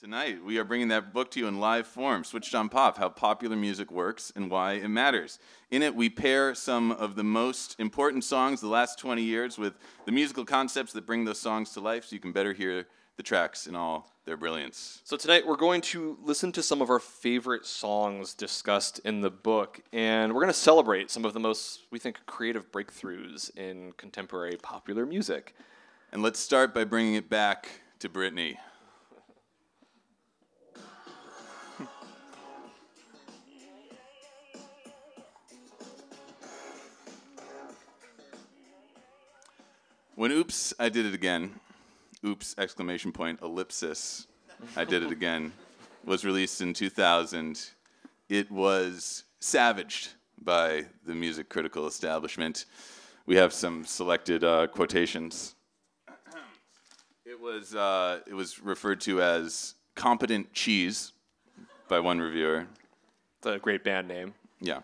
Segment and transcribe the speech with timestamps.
[0.00, 3.08] Tonight, we are bringing that book to you in live form, Switched on Pop How
[3.08, 5.40] Popular Music Works and Why It Matters.
[5.72, 9.74] In it, we pair some of the most important songs the last 20 years with
[10.04, 13.24] the musical concepts that bring those songs to life so you can better hear the
[13.24, 15.00] tracks in all their brilliance.
[15.02, 19.30] So tonight we're going to listen to some of our favorite songs discussed in the
[19.30, 23.90] book, and we're going to celebrate some of the most, we think, creative breakthroughs in
[23.96, 25.56] contemporary popular music.
[26.12, 27.68] And let's start by bringing it back
[27.98, 28.58] to Britney.
[40.18, 41.60] When Oops, I Did It Again,
[42.26, 44.26] Oops, exclamation point, ellipsis,
[44.74, 45.52] I Did It Again,
[46.04, 47.70] was released in 2000,
[48.28, 50.08] it was savaged
[50.42, 52.64] by the music critical establishment.
[53.26, 55.54] We have some selected uh, quotations.
[57.24, 61.12] It was, uh, it was referred to as competent cheese
[61.86, 62.66] by one reviewer.
[63.36, 64.34] It's a great band name.
[64.60, 64.80] Yeah.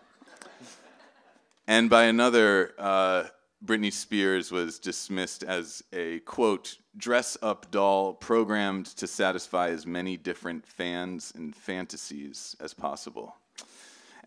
[1.67, 3.25] And by another, uh,
[3.63, 10.17] Britney Spears was dismissed as a quote dress up doll programmed to satisfy as many
[10.17, 13.35] different fans and fantasies as possible.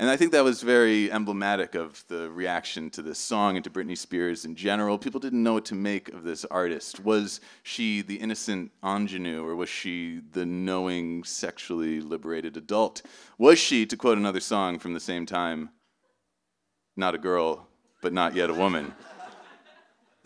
[0.01, 3.71] And I think that was very emblematic of the reaction to this song and to
[3.71, 4.97] Britney Spears in general.
[4.97, 7.01] People didn't know what to make of this artist.
[7.01, 13.03] Was she the innocent ingenue, or was she the knowing, sexually liberated adult?
[13.39, 15.71] Was she, to quote another song from the same time,
[16.97, 17.67] not a girl,
[18.01, 18.95] but not yet a woman?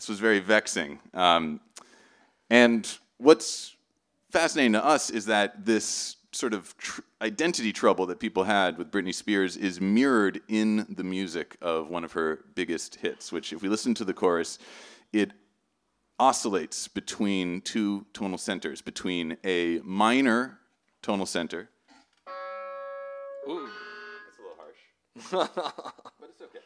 [0.03, 0.99] This was very vexing.
[1.13, 1.61] Um,
[2.49, 2.85] and
[3.19, 3.77] what's
[4.31, 8.91] fascinating to us is that this sort of tr- identity trouble that people had with
[8.91, 13.61] Britney Spears is mirrored in the music of one of her biggest hits, which, if
[13.61, 14.59] we listen to the chorus,
[15.13, 15.31] it
[16.19, 20.59] oscillates between two tonal centers, between a minor
[21.01, 21.69] tonal center.
[23.47, 23.69] Ooh.
[24.25, 25.49] That's a little harsh.
[26.19, 26.59] but it's okay.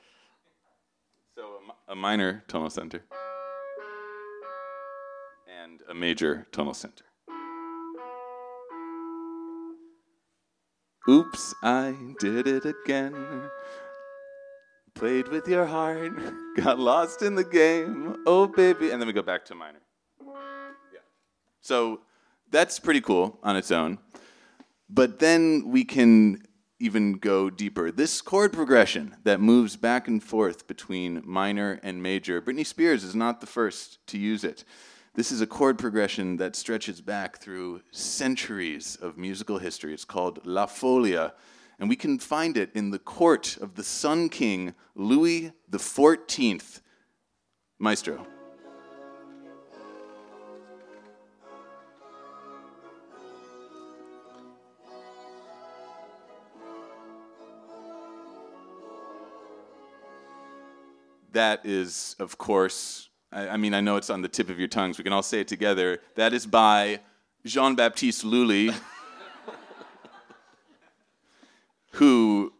[1.35, 3.03] So, a, mi- a minor tonal center
[5.89, 7.03] a major tonal center.
[11.09, 13.49] Oops, I did it again.
[14.93, 16.11] Played with your heart,
[16.57, 18.17] got lost in the game.
[18.25, 18.89] Oh, baby.
[18.91, 19.79] And then we go back to minor.
[20.19, 20.99] Yeah.
[21.61, 22.01] So
[22.51, 23.99] that's pretty cool on its own.
[24.89, 26.41] But then we can
[26.79, 27.91] even go deeper.
[27.91, 33.15] This chord progression that moves back and forth between minor and major, Britney Spears is
[33.15, 34.63] not the first to use it.
[35.17, 39.91] This is a chord progression that stretches back through centuries of musical history.
[39.91, 41.31] It's called La Folia,
[41.79, 46.81] and we can find it in the court of the Sun King Louis XIV.
[47.79, 48.27] Maestro.
[61.31, 64.67] That is, of course, I, I mean, I know it's on the tip of your
[64.67, 64.97] tongues.
[64.97, 66.01] We can all say it together.
[66.15, 66.99] That is by
[67.45, 68.71] Jean Baptiste Lully,
[71.91, 72.53] who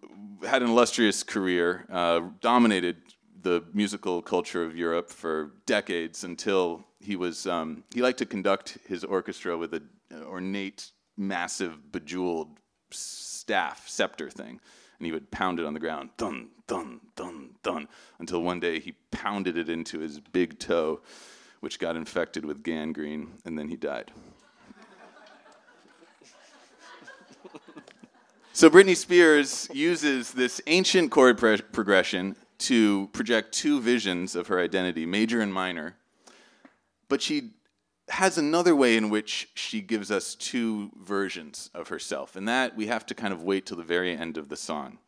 [0.46, 2.98] had an illustrious career, uh, dominated
[3.42, 8.78] the musical culture of Europe for decades until he was, um, he liked to conduct
[8.88, 9.88] his orchestra with an
[10.24, 12.60] ornate, massive, bejeweled
[12.92, 14.60] staff, scepter thing.
[15.00, 17.88] And he would pound it on the ground, dun, dun, dun, dun,
[18.20, 21.02] until one day he pounded it into his big toe,
[21.60, 24.12] which got infected with gangrene, and then he died.
[28.54, 34.60] So Britney Spears uses this ancient chord pre- progression to project two visions of her
[34.60, 35.96] identity, major and minor.
[37.08, 37.52] But she
[38.10, 42.88] has another way in which she gives us two versions of herself, and that we
[42.88, 45.00] have to kind of wait till the very end of the song.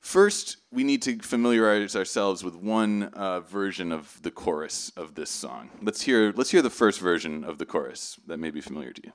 [0.00, 5.30] First, we need to familiarize ourselves with one uh, version of the chorus of this
[5.30, 5.70] song.
[5.82, 9.02] Let's hear, let's hear the first version of the chorus that may be familiar to
[9.04, 9.12] you.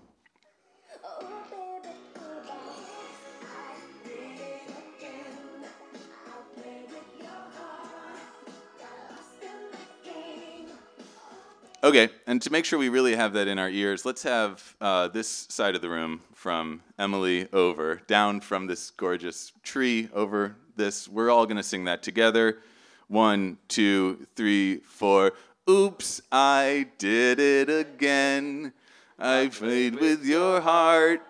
[11.83, 15.07] Okay, and to make sure we really have that in our ears, let's have uh,
[15.07, 21.07] this side of the room from Emily over, down from this gorgeous tree over this.
[21.07, 22.59] We're all going to sing that together.
[23.07, 25.31] One, two, three, four.
[25.67, 28.73] Oops, I did it again.
[29.17, 31.21] I played with your heart,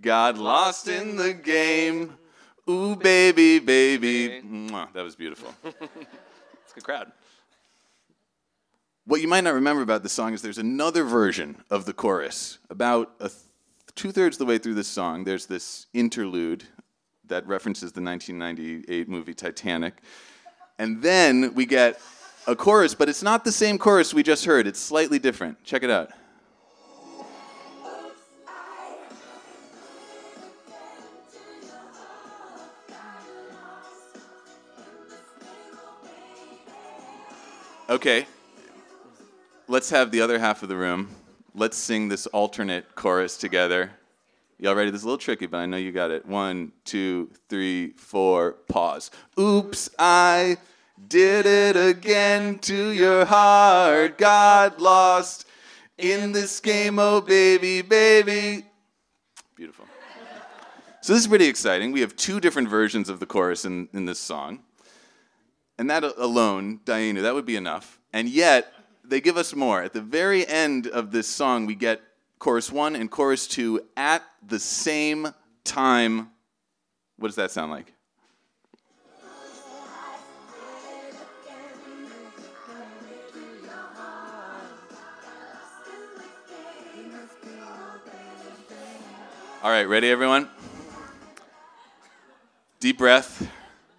[0.00, 2.16] got lost in the game.
[2.70, 4.40] Ooh, baby, baby.
[4.40, 5.52] Mwah, that was beautiful.
[5.64, 7.12] It's a good crowd.
[9.06, 12.58] What you might not remember about this song is there's another version of the chorus.
[12.70, 13.30] About th-
[13.94, 16.64] two thirds of the way through this song, there's this interlude
[17.28, 20.02] that references the 1998 movie Titanic.
[20.80, 22.00] And then we get
[22.48, 24.66] a chorus, but it's not the same chorus we just heard.
[24.66, 25.62] It's slightly different.
[25.62, 26.10] Check it out.
[37.88, 38.26] Okay,
[39.68, 41.08] let's have the other half of the room.
[41.54, 43.90] Let's sing this alternate chorus together.
[44.58, 44.90] Y'all ready?
[44.90, 46.24] This is a little tricky, but I know you got it.
[46.26, 49.10] One, two, three, four, pause.
[49.38, 50.56] Oops, I
[51.08, 54.18] did it again to your heart.
[54.18, 55.46] Got lost
[55.98, 58.64] in this game, oh baby, baby.
[59.54, 59.86] Beautiful.
[61.00, 61.92] So this is pretty exciting.
[61.92, 64.60] We have two different versions of the chorus in, in this song.
[65.78, 67.98] And that alone, Diana, that would be enough.
[68.12, 68.72] And yet,
[69.08, 69.82] they give us more.
[69.82, 72.00] At the very end of this song, we get
[72.38, 75.28] chorus one and chorus two at the same
[75.64, 76.30] time.
[77.18, 77.92] What does that sound like?
[89.62, 90.48] All right, ready, everyone?
[92.78, 93.50] Deep breath,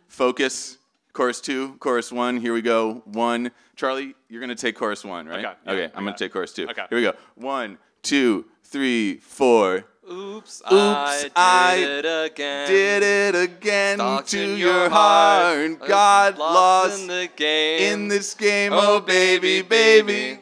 [0.07, 0.76] focus.
[1.17, 2.37] Chorus two, chorus one.
[2.37, 3.01] Here we go.
[3.05, 3.49] One.
[3.75, 5.43] Charlie, you're going to take chorus one, right?
[5.43, 6.27] Okay, yeah, okay I I'm going to it.
[6.27, 6.67] take chorus two.
[6.69, 6.83] Okay.
[6.89, 7.13] Here we go.
[7.33, 9.85] One, two, three, four.
[10.07, 12.67] Oops, I I did did it again.
[12.69, 15.79] Did it again Stalked to your heart.
[15.81, 17.93] I Got lost in the game.
[17.93, 18.71] in this game.
[18.73, 20.37] Oh, oh baby, baby.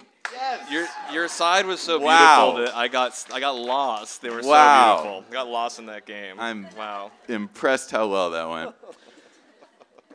[0.69, 2.51] Your your side was so Wow.
[2.51, 4.21] beautiful that I got I got lost.
[4.21, 4.97] They were Wow.
[4.97, 5.25] so beautiful.
[5.29, 6.37] I got lost in that game.
[6.37, 7.11] I'm- wow.
[7.29, 8.75] impressed how well that went.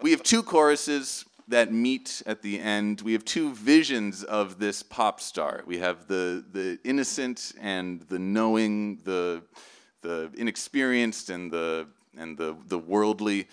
[0.03, 3.01] we have two choruses that meet at the end.
[3.01, 5.63] We have two visions of this pop star.
[5.67, 9.43] We have the the innocent and the knowing, the
[10.03, 13.49] the inexperienced and the and the the worldly.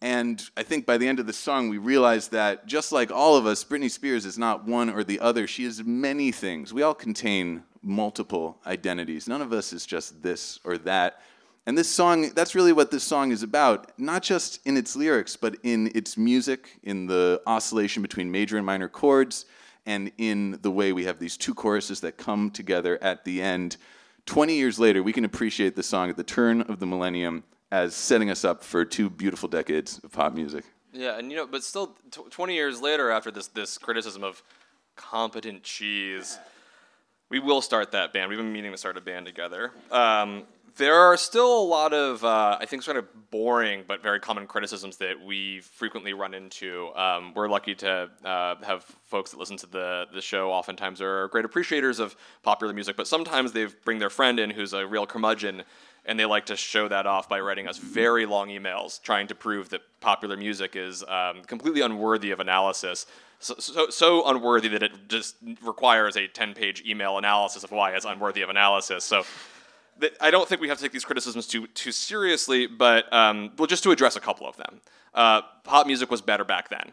[0.00, 3.36] And I think by the end of the song, we realize that just like all
[3.36, 5.46] of us, Britney Spears is not one or the other.
[5.46, 6.74] She is many things.
[6.74, 9.26] We all contain multiple identities.
[9.26, 11.22] None of us is just this or that.
[11.66, 15.34] And this song, that's really what this song is about, not just in its lyrics,
[15.36, 19.46] but in its music, in the oscillation between major and minor chords,
[19.86, 23.78] and in the way we have these two choruses that come together at the end.
[24.26, 27.94] 20 years later, we can appreciate the song at the turn of the millennium as
[27.94, 30.64] setting us up for two beautiful decades of pop music.
[30.92, 34.44] Yeah, and you know, but still, t- twenty years later, after this this criticism of
[34.94, 36.38] competent cheese,
[37.30, 38.28] we will start that band.
[38.28, 39.72] We've been meaning to start a band together.
[39.90, 40.44] Um,
[40.76, 44.46] there are still a lot of, uh, I think, sort of boring but very common
[44.46, 46.90] criticisms that we frequently run into.
[46.96, 50.50] Um, we're lucky to uh, have folks that listen to the the show.
[50.50, 54.72] Oftentimes, are great appreciators of popular music, but sometimes they bring their friend in who's
[54.72, 55.62] a real curmudgeon
[56.06, 59.34] and they like to show that off by writing us very long emails trying to
[59.34, 63.06] prove that popular music is um, completely unworthy of analysis.
[63.38, 67.92] So, so, so unworthy that it just requires a 10 page email analysis of why
[67.92, 69.04] it's unworthy of analysis.
[69.04, 69.24] So
[70.20, 73.66] I don't think we have to take these criticisms too, too seriously, but um, well,
[73.66, 74.80] just to address a couple of them.
[75.14, 76.92] Uh, pop music was better back then.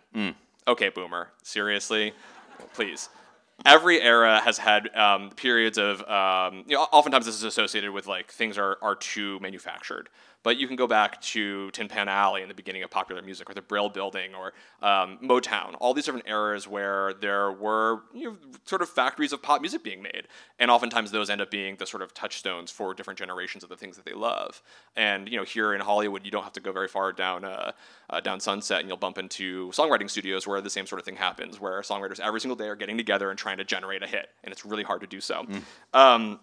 [0.67, 1.29] Okay, boomer.
[1.43, 2.13] Seriously?
[2.73, 3.09] Please
[3.65, 8.07] every era has had um, periods of um, you know oftentimes this is associated with
[8.07, 10.09] like things are, are too manufactured
[10.43, 13.49] but you can go back to tin pan alley in the beginning of popular music
[13.49, 18.23] or the brill building or um, motown all these different eras where there were you
[18.23, 20.27] know, sort of factories of pop music being made.
[20.59, 23.77] And oftentimes those end up being the sort of touchstones for different generations of the
[23.77, 24.61] things that they love.
[24.95, 27.71] And you know here in hollywood you don't have to go very far down uh,
[28.09, 31.15] uh, down sunset and you'll bump into songwriting studios where the same sort of thing
[31.15, 34.29] happens where songwriters every single day are getting together and trying to generate a hit.
[34.43, 35.45] And it's really hard to do so.
[35.93, 36.39] Um,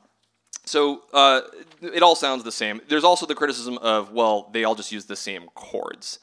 [0.65, 1.41] so uh,
[1.81, 2.81] it all sounds the same.
[2.89, 6.19] There's also the criticism of well they all just use the same chords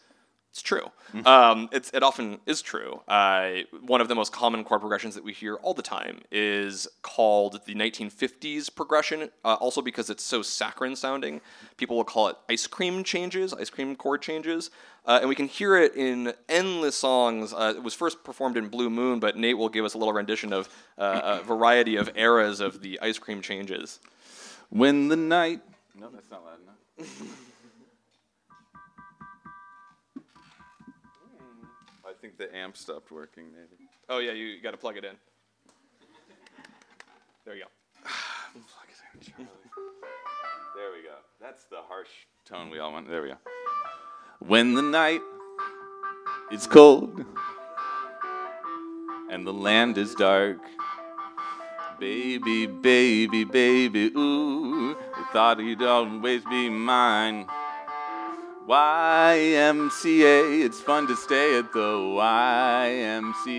[0.56, 0.90] It's true.
[1.26, 3.02] Um, it's, it often is true.
[3.10, 6.88] Uh, one of the most common chord progressions that we hear all the time is
[7.02, 11.42] called the 1950s progression, uh, also because it's so saccharine sounding.
[11.76, 14.72] People will call it ice cream changes, ice cream chord changes.
[15.06, 17.52] Uh, and we can hear it in endless songs.
[17.54, 20.14] Uh, it was first performed in Blue Moon, but Nate will give us a little
[20.14, 24.00] rendition of uh, a variety of eras of the ice cream changes.
[24.70, 25.60] When the night.
[26.00, 27.42] No, that's not loud enough.
[32.36, 33.90] think the amp stopped working, maybe.
[34.10, 35.16] Oh, yeah, you got to plug it in.
[37.46, 37.70] There you go.
[38.54, 39.52] Plug it in, Charlie.
[40.76, 41.16] there we go.
[41.42, 42.10] That's the harsh
[42.46, 43.10] tone we all want.
[43.10, 43.38] There we go.
[44.40, 45.22] When the night
[46.52, 47.26] is cold
[49.30, 50.60] and the land is dark,
[52.00, 57.48] baby, baby, baby, ooh, I thought you'd always be mine.
[58.68, 61.94] YMCA, it's fun to stay at the
[62.80, 63.54] YMCA.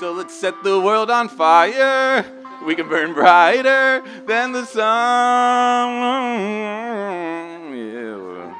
[0.00, 2.24] So let's set the world on fire.
[2.64, 5.92] We can burn brighter than the sun.
[7.76, 8.54] Yeah,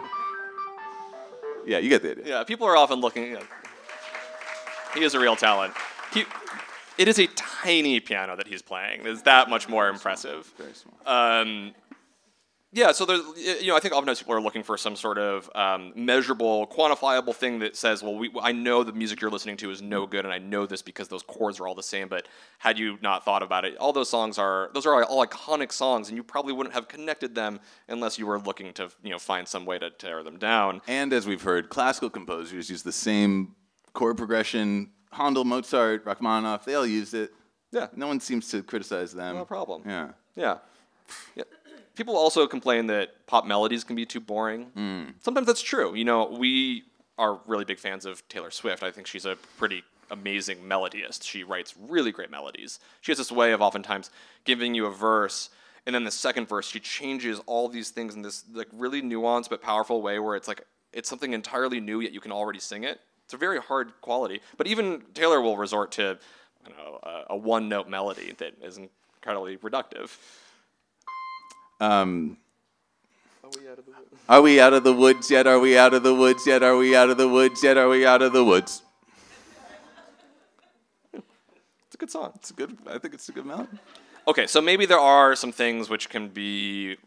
[1.65, 2.25] yeah you get the idea.
[2.27, 3.25] Yeah, people are often looking.
[3.25, 3.45] You know,
[4.93, 5.73] he is a real talent.
[6.13, 6.27] He,
[6.99, 9.07] it is a tiny piano that he's playing.
[9.07, 10.53] It's that much more impressive.
[10.59, 10.95] Very small.
[11.07, 11.73] Um,
[12.75, 15.51] yeah, so there's, you know, I think oftentimes people are looking for some sort of
[15.55, 19.71] um, measurable, quantifiable thing that says, well, we, I know the music you're listening to
[19.71, 22.09] is no good, and I know this because those chords are all the same.
[22.09, 25.71] But had you not thought about it, all those songs are those are all iconic
[25.71, 29.19] songs, and you probably wouldn't have connected them unless you were looking to, you know,
[29.19, 30.81] find some way to tear them down.
[30.89, 33.55] And as we've heard, classical composers use the same
[33.93, 34.93] chord progression.
[35.11, 37.35] Handel, Mozart, Rachmaninoff, they all used it.
[37.71, 37.89] Yeah.
[37.95, 39.37] No one seems to criticize them.
[39.37, 39.83] No problem.
[39.85, 40.09] Yeah.
[40.37, 40.59] Yeah.
[41.35, 41.45] yeah.
[41.95, 44.67] People also complain that pop melodies can be too boring.
[44.75, 45.05] Hmm.
[45.21, 45.95] Sometimes that's true.
[45.95, 46.85] You know, we
[47.19, 48.83] are really big fans of Taylor Swift.
[48.83, 51.23] I think she's a pretty amazing melodist.
[51.25, 52.79] She writes really great melodies.
[53.01, 54.11] She has this way of oftentimes
[54.45, 55.51] giving you a verse
[55.87, 59.51] and then the second verse she changes all these things in this like really nuanced
[59.51, 62.85] but powerful way where it's like it's something entirely new yet you can already sing
[62.85, 63.01] it.
[63.25, 64.41] It's a very hard quality.
[64.57, 66.19] But even Taylor will resort to
[66.67, 70.17] you know, a, a one note melody that is incredibly reductive.
[71.83, 72.37] Um,
[74.29, 75.49] are we out of the woods yet?
[75.49, 76.63] Are we out of the woods yet?
[76.63, 77.77] Are we out of the woods yet?
[77.77, 78.83] Are we out of the woods?
[81.13, 82.31] It's a good song.
[82.37, 82.79] It's a good.
[82.87, 83.81] I think it's a good melody.
[84.29, 86.99] Okay, so maybe there are some things which can be,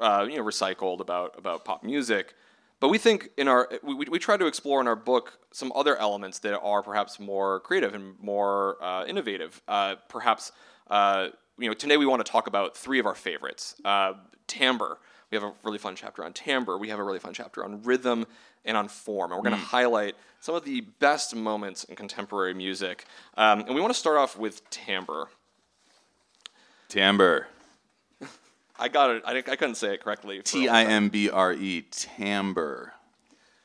[0.00, 2.34] uh, you know, recycled about about pop music,
[2.80, 5.98] but we think in our we, we try to explore in our book some other
[5.98, 9.60] elements that are perhaps more creative and more uh, innovative.
[9.68, 10.50] Uh, perhaps
[10.88, 11.28] uh,
[11.58, 14.14] you know today we want to talk about three of our favorites: uh,
[14.46, 14.98] timbre.
[15.30, 16.78] We have a really fun chapter on timbre.
[16.78, 18.26] We have a really fun chapter on rhythm
[18.64, 22.54] and on form, and we're going to highlight some of the best moments in contemporary
[22.54, 23.06] music.
[23.36, 25.28] Um, and we want to start off with timbre.
[26.88, 27.48] Timbre.
[28.78, 29.22] I got it.
[29.26, 30.40] I, I couldn't say it correctly.
[30.42, 30.84] T I.
[30.84, 31.84] M B R E.
[31.90, 32.92] Timbre.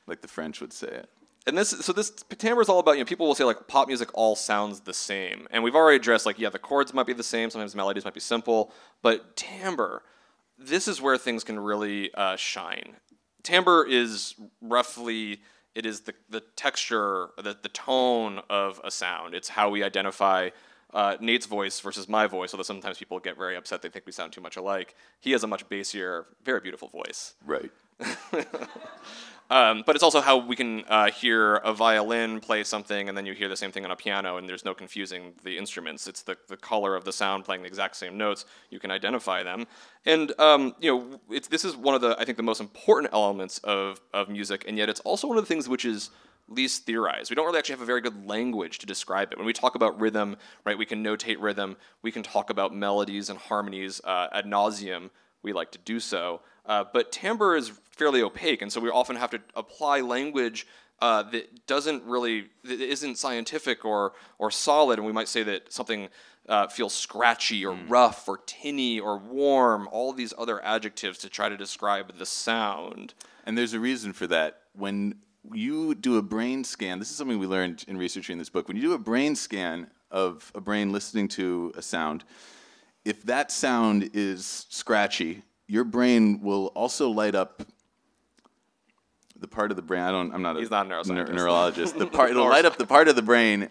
[0.08, 1.10] Like the French would say it.
[1.48, 3.88] And this, so this timbre is all about you know people will say like pop
[3.88, 7.13] music all sounds the same, and we've already addressed like yeah the chords might be
[7.13, 10.03] the same, sometimes melodies might be simple, but timbre,
[10.58, 12.98] this is where things can really uh, shine.
[13.41, 15.41] Timbre is roughly
[15.75, 19.34] it is the the texture, the the tone of a sound.
[19.34, 20.50] It's how we identify.
[20.91, 23.84] Uh, Nate's voice versus my voice, although sometimes people get very upset.
[23.84, 24.96] They think we sound too much alike.
[25.19, 27.36] He has a much bassier, very beautiful voice.
[27.46, 27.72] Right.
[29.51, 33.25] Um, but it's also how we can uh, hear a violin play something, and then
[33.25, 36.08] you hear the same thing on a piano, and there's no confusing the instruments.
[36.08, 38.46] It's the, the color of the sound playing the exact same notes.
[38.70, 39.65] You can identify them,
[40.06, 43.58] and um, you know this is one of the I think the most important elements
[43.60, 46.12] of of music, and yet it's also one of the things which is
[46.48, 47.32] least theorized.
[47.32, 49.38] We don't really actually have a very good language to describe it.
[49.38, 51.75] When we talk about rhythm, right, we can notate rhythm.
[52.03, 55.10] We can talk about melodies and harmonies uh, ad nauseum.
[55.43, 56.41] We like to do so.
[56.65, 60.67] Uh, but timbre is fairly opaque, and so we often have to apply language
[61.01, 65.72] uh, that doesn't really, that isn't scientific or, or solid, and we might say that
[65.72, 66.10] something
[66.48, 71.48] uh, feels scratchy or rough or tinny or warm, all these other adjectives to try
[71.48, 73.13] to describe the sound.
[73.46, 74.62] And there's a reason for that.
[74.74, 75.15] When
[75.53, 78.67] you do a brain scan, this is something we learned in researching this book.
[78.67, 82.24] When you do a brain scan of a brain listening to a sound,
[83.06, 87.63] if that sound is scratchy, your brain will also light up
[89.39, 90.01] the part of the brain.
[90.01, 90.34] I don't.
[90.34, 90.58] I'm not.
[90.58, 91.34] He's a not a neuroscientist.
[91.34, 91.98] neurologist.
[91.98, 92.32] The part.
[92.32, 93.70] It'll light up the part of the brain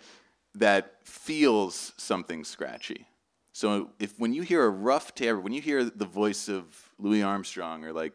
[0.55, 3.07] that feels something scratchy.
[3.53, 6.65] So if when you hear a rough timbre, when you hear the voice of
[6.99, 8.13] Louis Armstrong or like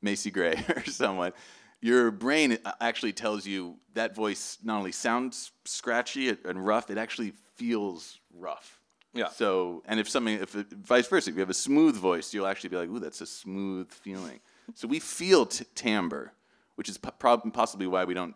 [0.00, 1.32] Macy Gray or someone,
[1.80, 6.98] your brain uh, actually tells you that voice not only sounds scratchy and rough, it
[6.98, 8.80] actually feels rough.
[9.14, 9.28] Yeah.
[9.28, 12.46] So, and if something, if it, vice versa, if you have a smooth voice, you'll
[12.46, 14.40] actually be like, "Ooh, that's a smooth feeling."
[14.74, 16.32] so we feel t- timbre,
[16.76, 18.34] which is po- prob- possibly why we don't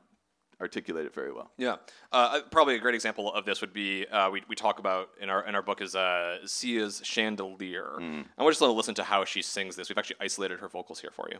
[0.60, 1.50] articulate it very well.
[1.56, 1.76] Yeah,
[2.12, 5.30] uh, probably a great example of this would be uh, we, we talk about in
[5.30, 9.04] our in our book is uh, Sia's chandelier, and we're just going to listen to
[9.04, 9.88] how she sings this.
[9.88, 11.38] We've actually isolated her vocals here for you.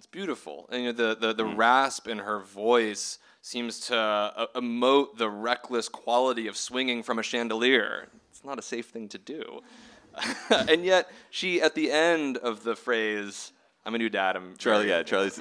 [0.00, 4.46] It's beautiful, and you know, the the, the rasp in her voice seems to uh,
[4.54, 8.08] emote the reckless quality of swinging from a chandelier.
[8.30, 9.60] It's not a safe thing to do,
[10.50, 13.52] and yet she at the end of the phrase,
[13.84, 15.38] "I'm a new dad." I'm Charlie, yeah, Charlie's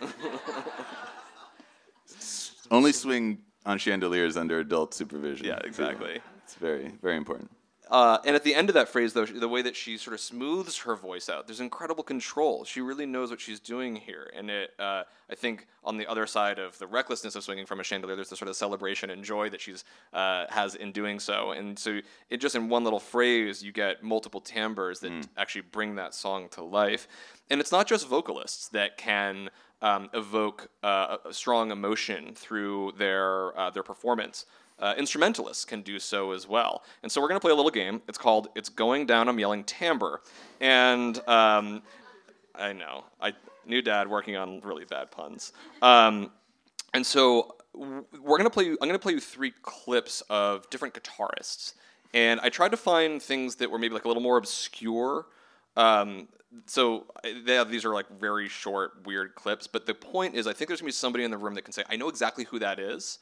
[2.70, 5.46] only swing on chandeliers under adult supervision.
[5.46, 6.20] Yeah, exactly.
[6.44, 7.50] It's very, very important.
[7.90, 10.20] Uh, and at the end of that phrase, though, the way that she sort of
[10.20, 12.64] smooths her voice out, there's incredible control.
[12.64, 14.32] She really knows what she's doing here.
[14.36, 17.80] And it, uh, I think on the other side of the recklessness of swinging from
[17.80, 21.20] a chandelier, there's the sort of celebration and joy that she's uh, has in doing
[21.20, 21.52] so.
[21.52, 25.96] And so, it just in one little phrase, you get multiple timbres that actually bring
[25.96, 27.08] that song to life.
[27.50, 29.50] And it's not just vocalists that can
[29.82, 34.46] um, evoke uh, a strong emotion through their uh, their performance
[34.80, 36.84] uh, instrumentalists can do so as well.
[37.04, 38.02] And so we're going to play a little game.
[38.08, 40.22] It's called "It's Going Down." I'm yelling timbre,
[40.60, 41.82] and um,
[42.56, 43.34] I know I
[43.66, 45.54] new dad working on really bad puns.
[45.82, 46.32] Um,
[46.94, 48.66] and so we're going to play.
[48.66, 51.74] you- I'm going to play you three clips of different guitarists,
[52.14, 55.28] and I tried to find things that were maybe like a little more obscure.
[55.78, 56.28] Um,
[56.66, 57.06] so
[57.48, 59.68] have these are like very short, weird clips.
[59.68, 61.74] But the point is, I think there's gonna be somebody in the room that can
[61.74, 63.20] say, "I know exactly who that is,"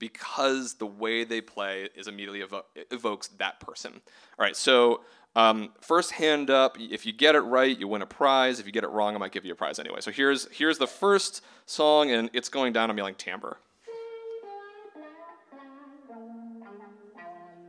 [0.00, 3.92] because the way they play is immediately evo- evokes that person.
[3.92, 5.02] All right, so
[5.36, 6.76] um, first hand up.
[6.80, 8.58] If you get it right, you win a prize.
[8.58, 10.00] If you get it wrong, I might give you a prize anyway.
[10.00, 12.90] So here's here's the first song, and it's going down.
[12.90, 13.58] I'm yelling timbre.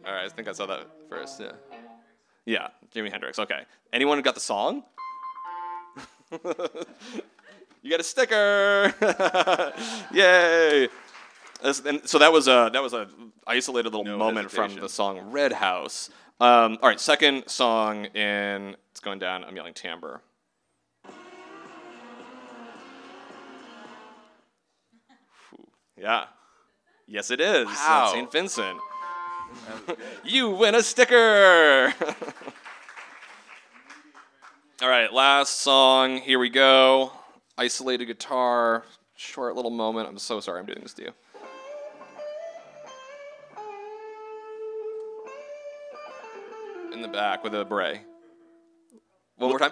[0.03, 1.39] All right, I think I saw that first.
[1.39, 1.51] Yeah,
[2.45, 3.37] yeah, Jimi Hendrix.
[3.37, 3.61] Okay,
[3.93, 4.83] anyone who got the song?
[7.83, 8.93] you got a sticker!
[10.13, 10.87] Yay!
[11.63, 13.07] And so that was a that was a
[13.45, 16.09] isolated little No moment from the song Red House.
[16.39, 19.43] Um, all right, second song in it's going down.
[19.43, 20.21] I'm yelling timbre.
[25.95, 26.25] Yeah.
[27.07, 27.67] Yes, it is.
[27.67, 28.09] Wow.
[28.11, 28.31] St.
[28.31, 28.79] Vincent.
[30.23, 31.93] you win a sticker.
[34.81, 36.17] All right, last song.
[36.17, 37.11] Here we go.
[37.55, 38.83] Isolated guitar.
[39.15, 40.09] Short little moment.
[40.09, 41.11] I'm so sorry I'm doing this to you.
[47.03, 48.01] In the back with a beret.
[49.37, 49.71] One more time.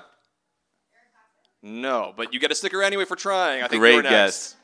[1.62, 3.62] No, but you get a sticker anyway for trying.
[3.62, 4.56] I think Great guess.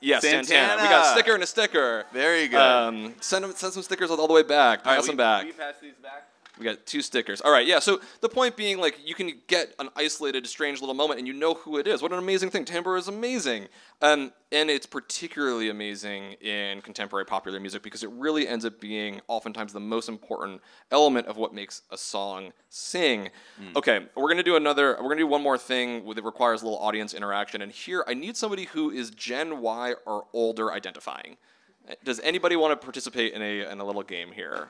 [0.00, 0.44] Yes, Santana.
[0.46, 0.82] Santana.
[0.82, 2.06] We got a sticker and a sticker.
[2.10, 2.58] Very good.
[2.58, 4.82] Um, send, 'em- send some stickers all the way back.
[4.82, 5.44] Pass them back.
[5.58, 6.28] pass these back?
[6.62, 7.40] We got two stickers.
[7.40, 7.80] All right, yeah.
[7.80, 11.32] So the point being, like, you can get an isolated, strange little moment, and you
[11.32, 12.02] know who it is.
[12.02, 12.64] What an amazing thing!
[12.64, 13.66] Timbre is amazing,
[14.00, 19.20] um, and it's particularly amazing in contemporary popular music because it really ends up being
[19.26, 20.60] oftentimes the most important
[20.92, 23.30] element of what makes a song sing.
[23.74, 24.96] Okay, we're gonna do another.
[25.00, 28.14] We're gonna do one more thing that requires a little audience interaction, and here I
[28.14, 31.38] need somebody who is Gen Y or older identifying.
[32.04, 34.68] Does anybody want to participate in a in a little game here?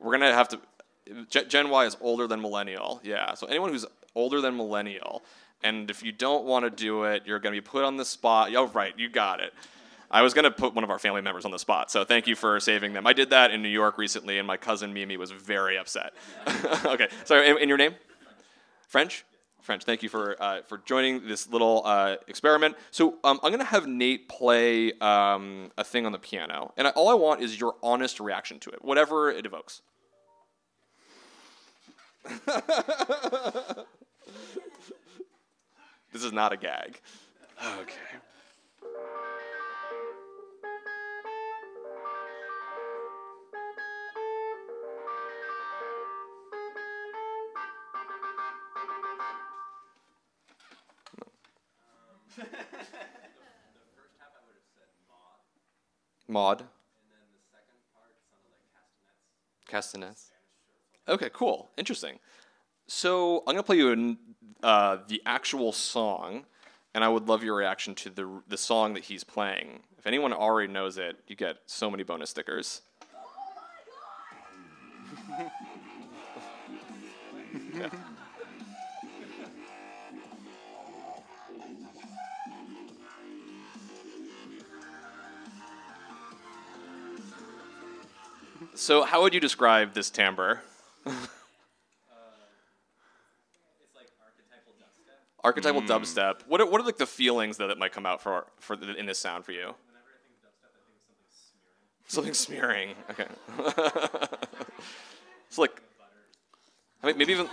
[0.00, 0.60] We're gonna have to.
[1.28, 3.00] Gen Y is older than millennial.
[3.04, 3.34] Yeah.
[3.34, 5.22] So anyone who's older than millennial,
[5.62, 8.54] and if you don't want to do it, you're gonna be put on the spot.
[8.54, 9.52] Oh, right, you got it.
[10.10, 12.34] I was gonna put one of our family members on the spot, so thank you
[12.34, 13.06] for saving them.
[13.06, 16.12] I did that in New York recently, and my cousin Mimi was very upset.
[16.84, 17.08] okay.
[17.24, 17.48] Sorry.
[17.48, 17.94] And your name?
[18.88, 19.24] French.
[19.66, 19.84] French.
[19.84, 22.76] Thank you for uh, for joining this little uh, experiment.
[22.90, 26.90] So um, I'm gonna have Nate play um, a thing on the piano, and I,
[26.90, 29.82] all I want is your honest reaction to it, whatever it evokes.
[36.12, 37.00] this is not a gag.
[37.80, 37.94] Okay.
[56.36, 56.64] Maud.
[59.66, 60.32] Castanets.
[61.08, 61.70] Okay, cool.
[61.78, 62.18] Interesting.
[62.86, 64.18] So I'm gonna play you an,
[64.62, 66.44] uh, the actual song,
[66.94, 69.80] and I would love your reaction to the the song that he's playing.
[69.96, 72.82] If anyone already knows it, you get so many bonus stickers.
[77.74, 77.88] Yeah.
[88.76, 90.60] So, how would you describe this timbre?
[91.06, 91.10] Uh,
[93.94, 94.08] like
[95.42, 96.42] archetypal dubstep.
[96.46, 98.94] What are, what are like the feelings that, that might come out for for the,
[98.94, 99.74] in this sound for you?
[102.06, 102.90] Something smearing.
[103.10, 103.26] Okay.
[105.48, 105.82] it's like,
[107.02, 107.48] I mean, maybe even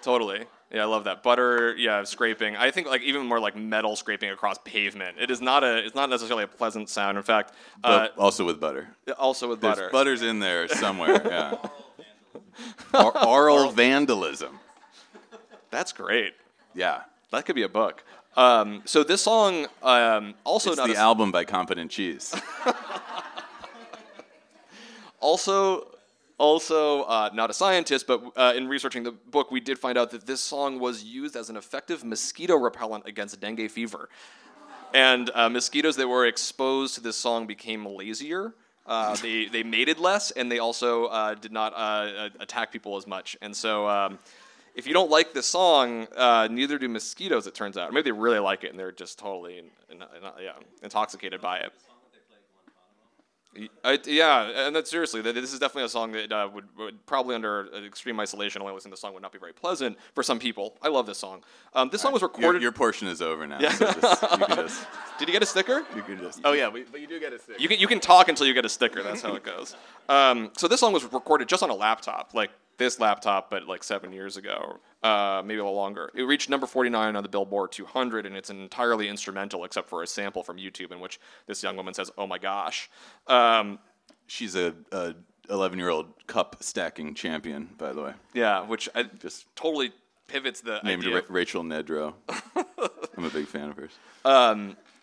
[0.00, 0.46] totally.
[0.72, 1.74] Yeah, I love that butter.
[1.78, 2.54] Yeah, scraping.
[2.56, 5.16] I think like even more like metal scraping across pavement.
[5.18, 5.78] It is not a.
[5.78, 7.16] It's not necessarily a pleasant sound.
[7.16, 8.88] In fact, uh, But also with butter.
[9.18, 9.88] also with There's butter.
[9.90, 11.22] butter's in there somewhere.
[12.92, 12.92] Yeah.
[12.92, 14.58] Or- oral vandalism.
[15.70, 16.34] That's great.
[16.74, 17.02] Yeah.
[17.30, 18.02] That could be a book.
[18.36, 22.34] Um, so this song um, also It's not the a, album by Competent Cheese.
[25.20, 25.86] also
[26.38, 30.10] also uh, not a scientist, but uh, in researching the book, we did find out
[30.12, 34.08] that this song was used as an effective mosquito repellent against dengue fever.
[34.94, 38.54] And uh, mosquitoes that were exposed to this song became lazier.
[38.86, 43.06] Uh, they they mated less, and they also uh, did not uh, attack people as
[43.06, 43.36] much.
[43.42, 44.18] And so, um,
[44.74, 47.46] if you don't like this song, uh, neither do mosquitoes.
[47.46, 50.02] It turns out, or maybe they really like it, and they're just totally in, in,
[50.02, 51.72] in- yeah, intoxicated by it.
[53.56, 57.06] Y- I, yeah, and that's seriously, this is definitely a song that uh, would, would
[57.06, 60.22] probably under extreme isolation, only listening to the song would not be very pleasant for
[60.22, 60.76] some people.
[60.82, 61.42] I love this song.
[61.72, 62.60] Um, this song was recorded.
[62.60, 63.58] your portion is over now.
[63.58, 63.72] Yeah.
[63.72, 64.86] So just, you just.
[65.18, 65.84] Did you get a sticker?
[65.96, 66.40] You can just.
[66.44, 67.58] Oh yeah, we, but you do get a stick.
[67.58, 69.02] You can, you can talk until you get a sticker.
[69.02, 69.74] That's how it goes.
[70.08, 73.84] Um, so this song was recorded just on a laptop, like this laptop, but like
[73.84, 76.10] seven years ago, uh, maybe a little longer.
[76.14, 80.06] It reached number 49 on the Billboard 200, and it's entirely instrumental except for a
[80.06, 82.88] sample from YouTube in which this young woman says, "Oh my gosh."
[83.26, 83.78] Um,
[84.30, 85.14] She's a, a
[85.50, 88.12] 11 year old cup stacking champion, by the way.
[88.34, 89.92] yeah, which I Just totally
[90.26, 91.16] pivots the named idea.
[91.16, 92.12] Ra- Rachel Nedro.
[93.16, 93.92] I'm a big fan of hers.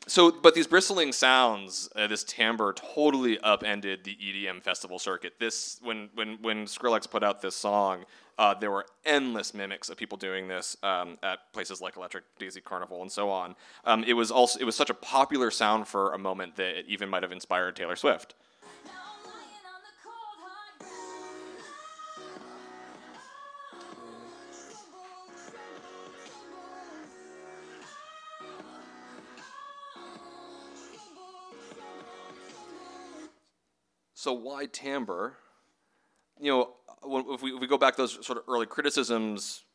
[0.08, 5.34] So, but these bristling sounds, uh, this timbre, totally upended the EDM festival circuit.
[5.40, 8.06] This, when when when Skrillex put out this song,
[8.38, 12.62] uh, there were endless mimics of people doing this um, at places like Electric Daisy
[12.62, 13.56] Carnival and so on.
[13.84, 16.86] Um, it was also it was such a popular sound for a moment that it
[16.88, 18.36] even might have inspired Taylor Swift.
[34.26, 35.38] So why timbre?
[36.42, 36.70] You know,
[37.04, 39.66] when, if, we, if we go back to those sort of early criticisms,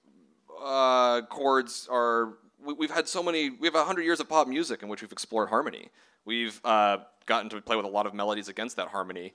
[0.61, 2.31] uh, chords are.
[2.61, 3.51] We, we've had so many.
[3.51, 5.91] We have hundred years of pop music in which we've explored harmony.
[6.25, 9.35] We've uh, gotten to play with a lot of melodies against that harmony.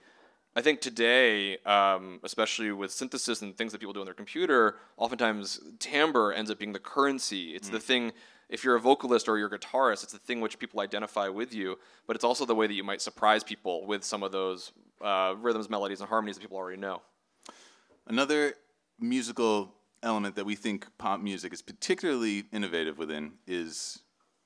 [0.54, 4.80] I think today, um, especially with synthesis and things that people do on their computer,
[4.98, 7.56] oftentimes timbre ends up being the currency.
[7.56, 8.12] It's the thing.
[8.50, 11.56] If you're a vocalist or you're a guitarist, it's the thing which people identify with
[11.56, 11.80] you.
[12.06, 14.74] But it's also the way that you might surprise people with some of those
[15.06, 17.02] uh, rhythms, melodies, and harmonies that people already know.
[18.08, 18.56] Another
[19.00, 24.00] musical element that we think pop music is particularly innovative within is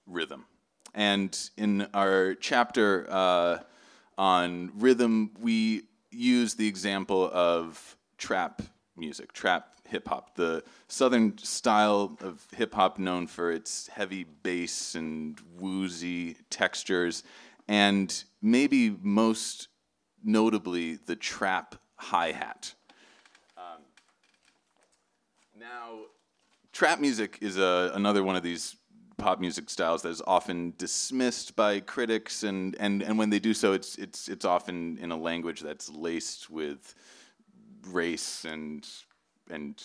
[0.05, 0.45] rhythm.
[0.93, 3.59] And in our chapter uh,
[4.17, 8.61] on rhythm, we use the example of trap
[8.97, 14.95] music, trap hip hop, the southern style of hip hop known for its heavy bass
[14.95, 17.23] and woozy textures,
[17.67, 19.67] and maybe most
[20.23, 22.73] notably the trap hi hat.
[25.59, 26.05] Now,
[26.71, 28.77] trap music is a, another one of these
[29.17, 33.53] pop music styles that is often dismissed by critics, and, and, and when they do
[33.53, 36.95] so, it's, it's, it's often in a language that's laced with
[37.89, 38.87] race and,
[39.49, 39.83] and,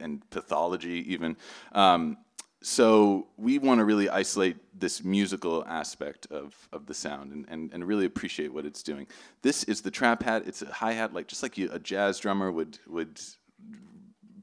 [0.00, 1.36] and pathology, even.
[1.70, 2.16] Um,
[2.62, 7.72] so we want to really isolate this musical aspect of, of the sound and, and,
[7.72, 9.06] and really appreciate what it's doing.
[9.42, 10.44] This is the trap hat.
[10.46, 13.20] It's a hi hat, like just like you, a jazz drummer would would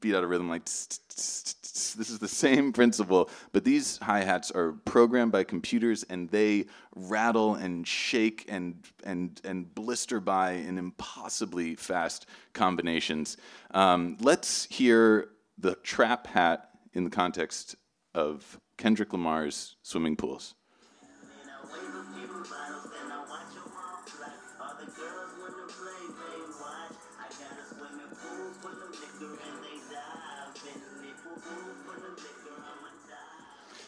[0.04, 5.32] beat out a rhythm like this is the same principle but these hi-hats are programmed
[5.32, 12.26] by computers and they rattle and shake and and and blister by in impossibly fast
[12.52, 13.38] combinations
[13.70, 17.74] um, let's hear the trap hat in the context
[18.14, 20.54] of kendrick lamar's swimming pools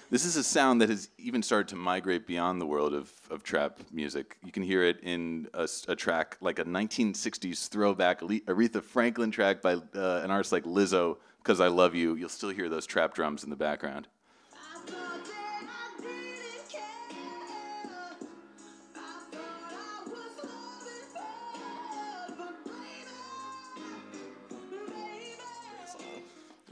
[0.09, 3.43] This is a sound that has even started to migrate beyond the world of, of
[3.43, 4.39] trap music.
[4.45, 9.75] You can hear it in a track like a 1960s throwback Aretha Franklin track by
[9.75, 12.15] uh, an artist like Lizzo, Because I Love You.
[12.15, 14.07] You'll still hear those trap drums in the background.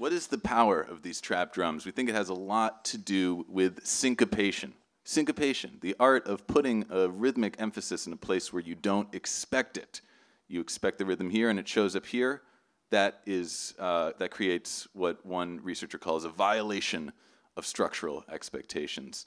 [0.05, 1.87] What is the power of these trap drums?
[1.87, 4.75] We think it has a lot to do with syncopation.
[5.03, 9.79] Syncopation, the art of putting a rhythmic emphasis in a place where you don't expect
[9.79, 10.03] it.
[10.47, 12.43] You expect the rhythm here, and it shows up here.
[12.91, 17.11] That is uh, that creates what one researcher calls a violation
[17.57, 19.25] of structural expectations.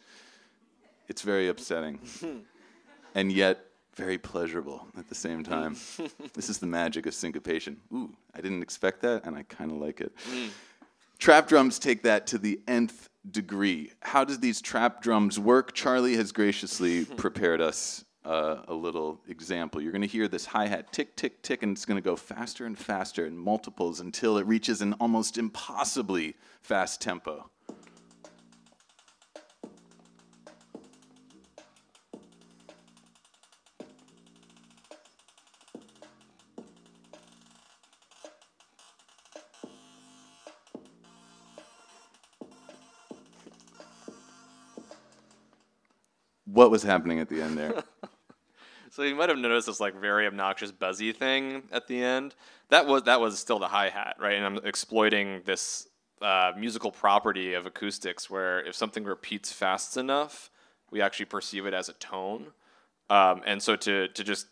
[1.07, 2.01] It's very upsetting,
[3.15, 5.75] and yet very pleasurable at the same time.
[6.35, 7.77] this is the magic of syncopation.
[7.91, 10.11] Ooh, I didn't expect that, and I kind of like it.
[11.17, 13.91] Trap drums take that to the nth degree.
[14.01, 15.73] How does these trap drums work?
[15.73, 19.81] Charlie has graciously prepared us uh, a little example.
[19.81, 22.15] You're going to hear this hi hat tick, tick, tick, and it's going to go
[22.15, 27.49] faster and faster in multiples until it reaches an almost impossibly fast tempo.
[46.57, 47.83] What was happening at the end there?
[48.89, 52.33] So you might have noticed this like very obnoxious buzzy thing at the end.
[52.69, 54.33] That was that was still the hi hat, right?
[54.33, 55.87] And I'm exploiting this
[56.21, 60.49] uh, musical property of acoustics, where if something repeats fast enough,
[60.89, 62.47] we actually perceive it as a tone.
[63.09, 64.47] Um, and so to to just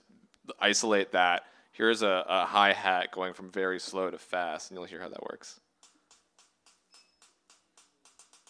[0.59, 4.85] isolate that, here's a, a hi hat going from very slow to fast, and you'll
[4.85, 5.61] hear how that works.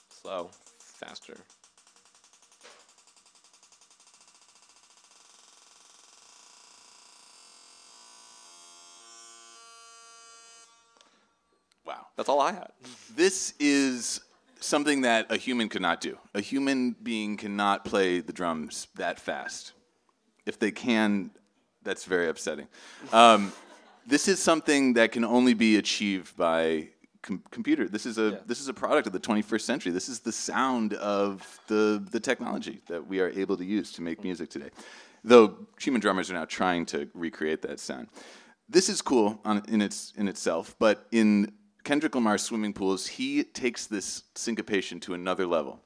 [0.10, 1.38] Slow, faster.
[11.86, 12.08] Wow.
[12.16, 12.72] That's all I had.
[13.16, 14.22] This is
[14.60, 16.18] something that a human could not do.
[16.34, 19.74] A human being cannot play the drums that fast.
[20.46, 21.32] If they can,
[21.84, 22.68] that's very upsetting.
[23.14, 23.52] Um,
[24.08, 26.90] this is something that can only be achieved by
[27.22, 27.88] com- computer.
[27.88, 28.38] This is a Yeah.
[28.46, 29.92] this is a product of the 21st century.
[29.92, 34.02] This is the sound of the the technology that we are able to use to
[34.02, 34.70] make music today.
[35.24, 38.08] Though human drummers are now trying to recreate that sound.
[38.70, 41.52] This is cool on, in its in itself, but in
[41.86, 45.80] Kendrick Lamar's Swimming Pools, he takes this syncopation to another level.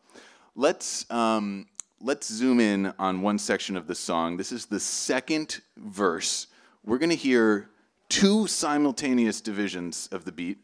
[0.56, 1.68] Let's um,
[2.00, 4.38] let's zoom in on one section of the song.
[4.38, 6.48] This is the second verse.
[6.86, 7.70] We're going to hear
[8.08, 10.60] two simultaneous divisions of the beat.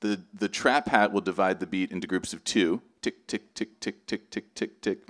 [0.00, 2.80] The the trap hat will divide the beat into groups of two.
[3.02, 5.08] Tick tick tick tick tick tick tick tick.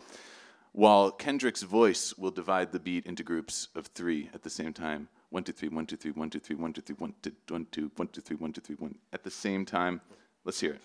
[0.73, 5.09] While Kendrick's voice will divide the beat into groups of three at the same time.
[5.31, 7.67] One, two, three, one, two, three, one, two, three, one, two, three, one, two, one,
[7.71, 8.95] two, one, two, three, one, two, three, one.
[9.13, 10.01] At the same time.
[10.45, 10.83] Let's hear it.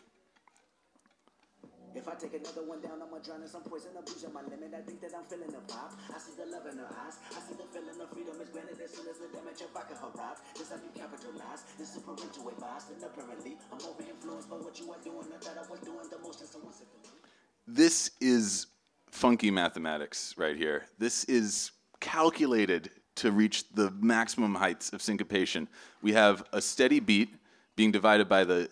[1.94, 4.72] If I take another one down, I'ma drown in some poison, abusing my limit.
[4.74, 5.92] I think that I'm feeling the vibe.
[6.08, 7.20] I see the love in her eyes.
[7.30, 10.00] I see the feeling of freedom is granted as soon as the damage of vodka
[10.00, 10.40] arrive.
[10.56, 11.68] This how you capitalize.
[11.78, 12.88] This is parental advice.
[12.96, 15.28] And apparently, I'm over influenced by what you are doing.
[15.36, 17.20] I thought I was doing the most, and someone said to me.
[17.68, 18.68] This is
[19.12, 20.86] funky mathematics right here.
[20.98, 25.68] This is calculated to reach the maximum heights of syncopation.
[26.02, 27.30] We have a steady beat
[27.76, 28.70] being divided by the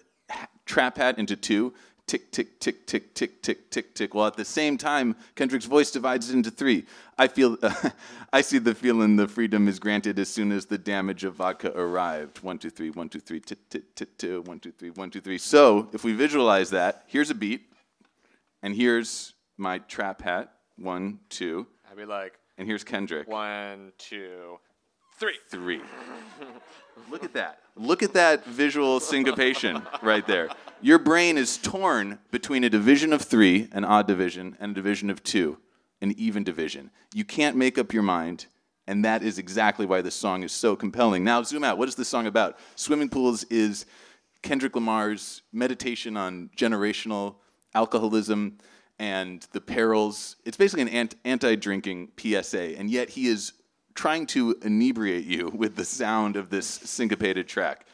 [0.65, 1.73] trap hat into two.
[2.07, 4.15] Tick, tick, tick, tick, tick, tick, tick, tick.
[4.15, 6.85] While at the same time, Kendrick's voice divides it into three.
[7.19, 7.55] I feel,
[8.33, 11.71] I see the feeling the freedom is granted as soon as the damage of vodka
[11.77, 12.41] arrived.
[12.41, 15.21] One, two, three, one, two, three, tit, tit, tit, two, one, two, three, one, two,
[15.21, 15.37] three.
[15.37, 17.61] So if we visualize that, here's a beat.
[18.63, 20.51] And here's my trap hat.
[20.77, 21.67] One, two.
[21.89, 23.25] I'd be like And here's Kendrick.
[23.29, 24.59] one, two,
[25.17, 25.35] three.
[25.49, 25.79] Three.
[27.09, 27.59] Look at that.
[27.77, 30.49] Look at that visual syncopation right there.
[30.81, 35.09] Your brain is torn between a division of three, an odd division, and a division
[35.09, 35.57] of two,
[36.01, 36.91] an even division.
[37.13, 38.47] You can't make up your mind,
[38.87, 41.23] and that is exactly why this song is so compelling.
[41.23, 41.77] Now, zoom out.
[41.77, 42.59] What is this song about?
[42.75, 43.85] Swimming Pools is
[44.43, 47.35] Kendrick Lamar's meditation on generational
[47.73, 48.57] alcoholism
[48.99, 50.35] and the perils.
[50.45, 53.53] It's basically an anti drinking PSA, and yet he is
[53.95, 57.85] trying to inebriate you with the sound of this syncopated track.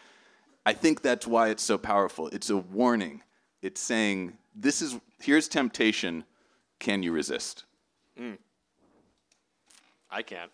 [0.66, 2.28] I think that's why it's so powerful.
[2.30, 3.22] It's a warning.
[3.62, 6.26] It's saying, this is here's temptation.
[6.80, 7.64] Can you resist?
[8.20, 8.38] Mm.
[10.12, 10.52] I can't.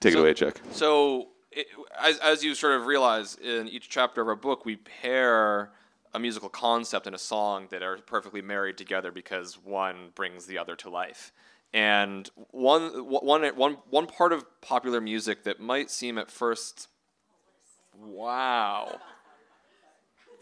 [0.00, 0.60] Take So- it away, Chuck.
[0.72, 1.66] So, it,
[2.00, 5.70] as, as you sort of realize in each chapter of our book, we pair
[6.14, 10.58] a musical concept and a song that are perfectly married together because one brings the
[10.58, 11.32] other to life.
[11.74, 16.88] And one, one, one, one part of popular music that might seem at first,
[17.98, 18.98] wow,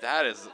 [0.00, 0.48] that is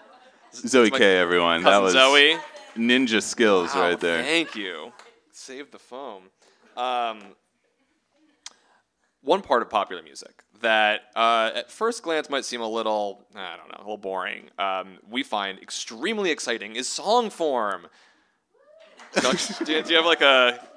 [0.52, 1.62] Zoe K, everyone.
[1.62, 2.37] That was Zoe.
[2.76, 4.22] ninja skills Wow, right there.
[4.22, 4.92] Thank you.
[5.33, 6.24] Save the foam.
[6.76, 7.20] Um,
[9.26, 13.56] one part of popular music that uh, at first glance might seem a little, I
[13.56, 17.88] don't know, a little boring, um, we find extremely exciting is song form.
[19.14, 20.60] Don't- you, do you have like a.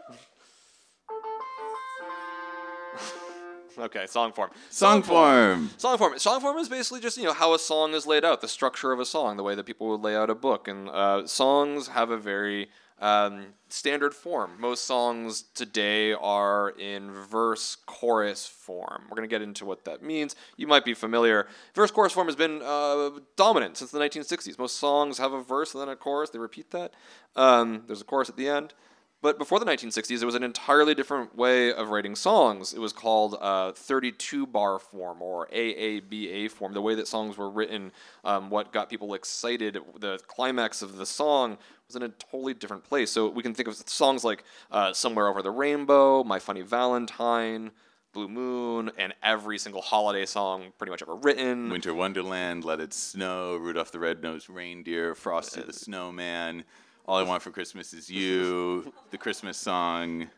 [3.77, 4.49] Okay, song form.
[4.69, 5.69] Song form.
[5.77, 6.19] Song form.
[6.19, 8.91] Song form is basically just you know how a song is laid out, the structure
[8.91, 11.88] of a song, the way that people would lay out a book, and uh, songs
[11.88, 14.51] have a very um, standard form.
[14.59, 19.03] Most songs today are in verse chorus form.
[19.09, 20.35] We're going to get into what that means.
[20.57, 21.47] You might be familiar.
[21.73, 24.59] Verse chorus form has been uh, dominant since the 1960s.
[24.59, 26.29] Most songs have a verse and then a chorus.
[26.29, 26.93] They repeat that.
[27.35, 28.73] Um, there's a chorus at the end.
[29.21, 32.73] But before the 1960s, it was an entirely different way of writing songs.
[32.73, 36.73] It was called uh, 32 bar form or AABA form.
[36.73, 37.91] The way that songs were written,
[38.23, 41.57] um, what got people excited, the climax of the song
[41.89, 43.12] was in a totally different place.
[43.12, 47.71] So we can think of songs like uh, Somewhere Over the Rainbow, My Funny Valentine,
[48.13, 51.69] Blue Moon, and every single holiday song pretty much ever written.
[51.69, 56.63] Winter Wonderland, Let It Snow, Rudolph the Red-Nosed Reindeer, Frosty the Snowman,
[57.08, 60.30] All I Want for Christmas Is You, the Christmas song.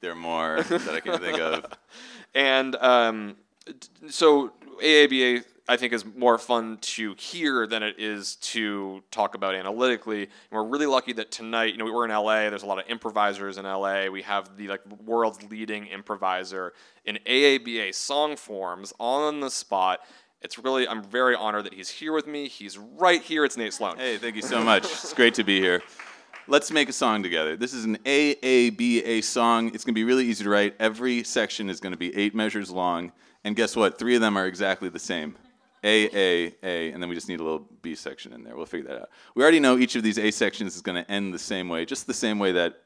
[0.00, 1.64] There are more that I can think of.
[2.34, 3.36] And um,
[4.10, 9.54] so AABA, I think, is more fun to hear than it is to talk about
[9.54, 10.22] analytically.
[10.22, 12.48] And we're really lucky that tonight, you know, we're in LA.
[12.48, 14.06] There's a lot of improvisers in LA.
[14.06, 16.72] We have the like world's leading improviser
[17.04, 20.00] in AABA song forms on the spot.
[20.40, 22.48] It's really, I'm very honored that he's here with me.
[22.48, 23.44] He's right here.
[23.44, 23.98] It's Nate Sloan.
[23.98, 24.84] Hey, thank you so much.
[24.84, 25.82] It's great to be here.
[26.46, 27.56] Let's make a song together.
[27.58, 29.68] This is an AABA song.
[29.74, 30.76] It's going to be really easy to write.
[30.80, 33.12] Every section is going to be eight measures long.
[33.44, 33.98] And guess what?
[33.98, 35.36] Three of them are exactly the same.
[35.84, 38.56] A, A, A, and then we just need a little B section in there.
[38.56, 39.10] We'll figure that out.
[39.34, 41.84] We already know each of these A sections is going to end the same way,
[41.84, 42.82] just the same way that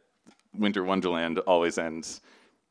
[0.54, 2.20] Winter Wonderland always ends.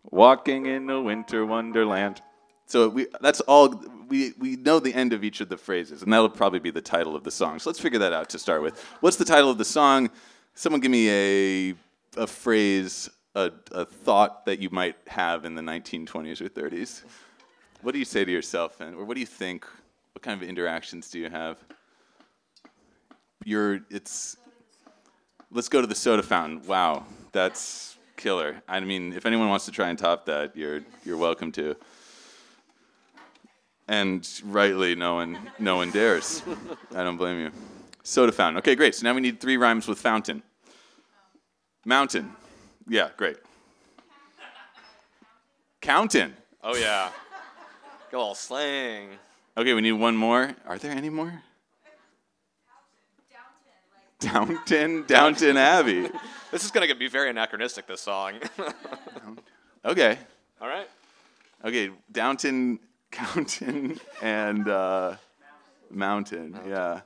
[0.09, 2.21] Walking in a winter wonderland.
[2.65, 3.83] So we, that's all.
[4.07, 6.81] We, we know the end of each of the phrases, and that'll probably be the
[6.81, 7.59] title of the song.
[7.59, 8.81] So let's figure that out to start with.
[9.01, 10.09] What's the title of the song?
[10.53, 11.75] Someone give me a,
[12.17, 17.03] a phrase, a, a thought that you might have in the 1920s or 30s.
[17.81, 19.65] What do you say to yourself, and or what do you think?
[20.13, 21.57] What kind of interactions do you have?
[23.43, 24.37] You're, it's,
[25.51, 26.61] let's go to the soda fountain.
[26.67, 28.61] Wow, that's killer.
[28.67, 31.75] I mean, if anyone wants to try and top that, you're, you're welcome to.
[33.87, 36.43] And rightly, no one, no one dares.
[36.95, 37.51] I don't blame you.
[38.03, 38.57] Soda fountain.
[38.59, 38.95] Okay, great.
[38.95, 40.43] So now we need three rhymes with fountain.
[41.85, 42.31] Mountain.
[42.87, 43.37] Yeah, great.
[45.81, 46.33] Counting.
[46.63, 47.09] Oh, yeah.
[48.11, 49.09] Go all slang.
[49.57, 50.55] Okay, we need one more.
[50.65, 51.41] Are there any more?
[54.19, 56.09] Downton, Downton Abbey.
[56.51, 58.33] This is going to be very anachronistic, this song.
[59.85, 60.17] Okay,
[60.61, 60.87] All right.
[61.65, 62.77] okay, Downton,
[63.09, 65.15] Countin, and uh,
[65.89, 66.59] Mountain.
[66.67, 67.01] Yeah.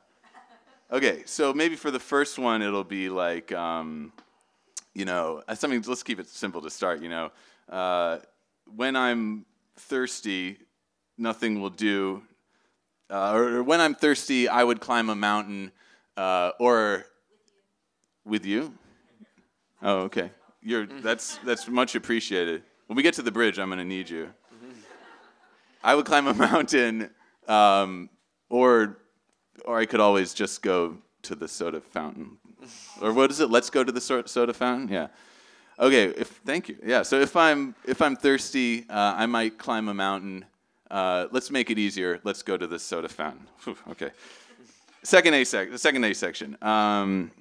[0.92, 4.12] Okay, so maybe for the first one, it'll be like, um,
[4.94, 5.82] you know, uh, something.
[5.88, 7.02] Let's keep it simple to start.
[7.02, 7.32] You know,
[7.70, 8.18] uh,
[8.76, 9.46] when I'm
[9.78, 10.58] thirsty,
[11.18, 12.24] nothing will do.
[13.10, 15.72] Uh, or, or when I'm thirsty, I would climb a mountain,
[16.18, 17.06] uh, or
[18.26, 18.74] with you.
[19.82, 20.32] Oh, okay.
[20.62, 22.64] You're that's that's much appreciated.
[22.88, 24.30] When we get to the bridge, I'm gonna need you.
[25.84, 27.12] I would climb a mountain,
[27.48, 28.10] um,
[28.50, 28.98] or
[29.64, 32.38] or I could always just go to the soda fountain.
[33.02, 33.52] Or what is it?
[33.52, 34.90] Let's go to the so- soda fountain.
[34.90, 35.08] Yeah.
[35.80, 36.06] Okay.
[36.06, 36.78] If thank you.
[36.84, 37.04] Yeah.
[37.04, 40.46] So if I'm if I'm thirsty, uh, I might climb a mountain.
[40.90, 42.20] Uh, let's make it easier.
[42.24, 43.48] Let's go to the soda fountain.
[43.64, 44.12] Whew, okay.
[45.04, 45.72] Second A sec.
[45.72, 46.58] The second A section.
[46.62, 47.32] Um,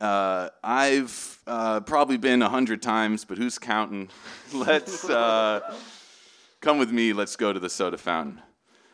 [0.00, 4.08] uh, I've uh, probably been a hundred times, but who's counting?
[4.52, 5.76] let's uh,
[6.60, 7.12] come with me.
[7.12, 8.40] Let's go to the soda fountain.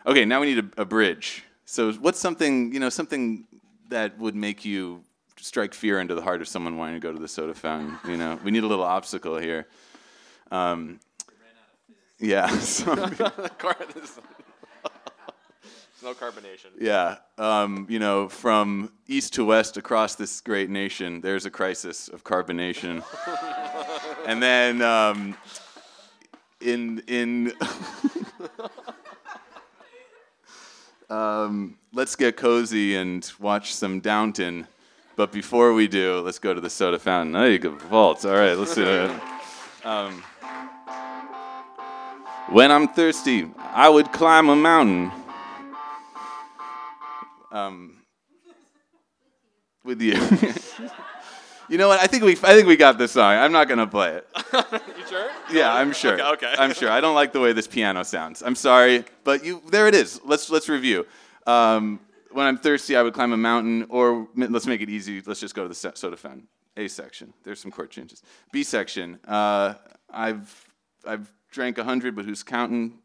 [0.06, 1.44] Okay, now we need a, a bridge.
[1.64, 3.46] So, what's something you know something
[3.88, 5.02] that would make you
[5.38, 7.98] strike fear into the heart of someone wanting to go to the soda fountain?
[8.06, 9.66] You know, we need a little obstacle here.
[10.50, 11.00] Um,
[12.18, 12.46] yeah.
[12.50, 12.86] There's
[16.02, 16.70] no carbonation.
[16.80, 22.08] Yeah, um, you know, from east to west across this great nation, there's a crisis
[22.08, 23.02] of carbonation,
[24.26, 25.36] and then um,
[26.60, 27.52] in in
[31.10, 34.66] Um, let's get cozy and watch some Downton.
[35.16, 37.34] But before we do, let's go to the soda fountain.
[37.34, 38.24] Oh, you good vaults.
[38.24, 39.10] All right, let's do it.
[39.84, 40.22] Um,
[42.50, 45.12] when I'm thirsty, I would climb a mountain.
[47.50, 47.98] Um,
[49.84, 50.12] with you.
[51.68, 52.00] you know what?
[52.00, 53.32] I think we I think we got this song.
[53.32, 54.26] I'm not gonna play it.
[54.98, 55.30] You sure?
[55.50, 56.12] Yeah, I'm sure.
[56.12, 56.54] Okay, okay.
[56.58, 56.90] I'm sure.
[56.90, 58.42] I don't like the way this piano sounds.
[58.42, 60.20] I'm sorry, but you there it is.
[60.24, 61.06] Let's let's review.
[61.46, 65.22] Um, when I'm thirsty, I would climb a mountain, or let's make it easy.
[65.24, 66.48] Let's just go to the so- soda fountain.
[66.76, 67.32] A section.
[67.42, 68.22] There's some chord changes.
[68.52, 69.18] B section.
[69.26, 69.74] Uh,
[70.10, 70.74] I've
[71.06, 72.98] I've drank a hundred, but who's counting?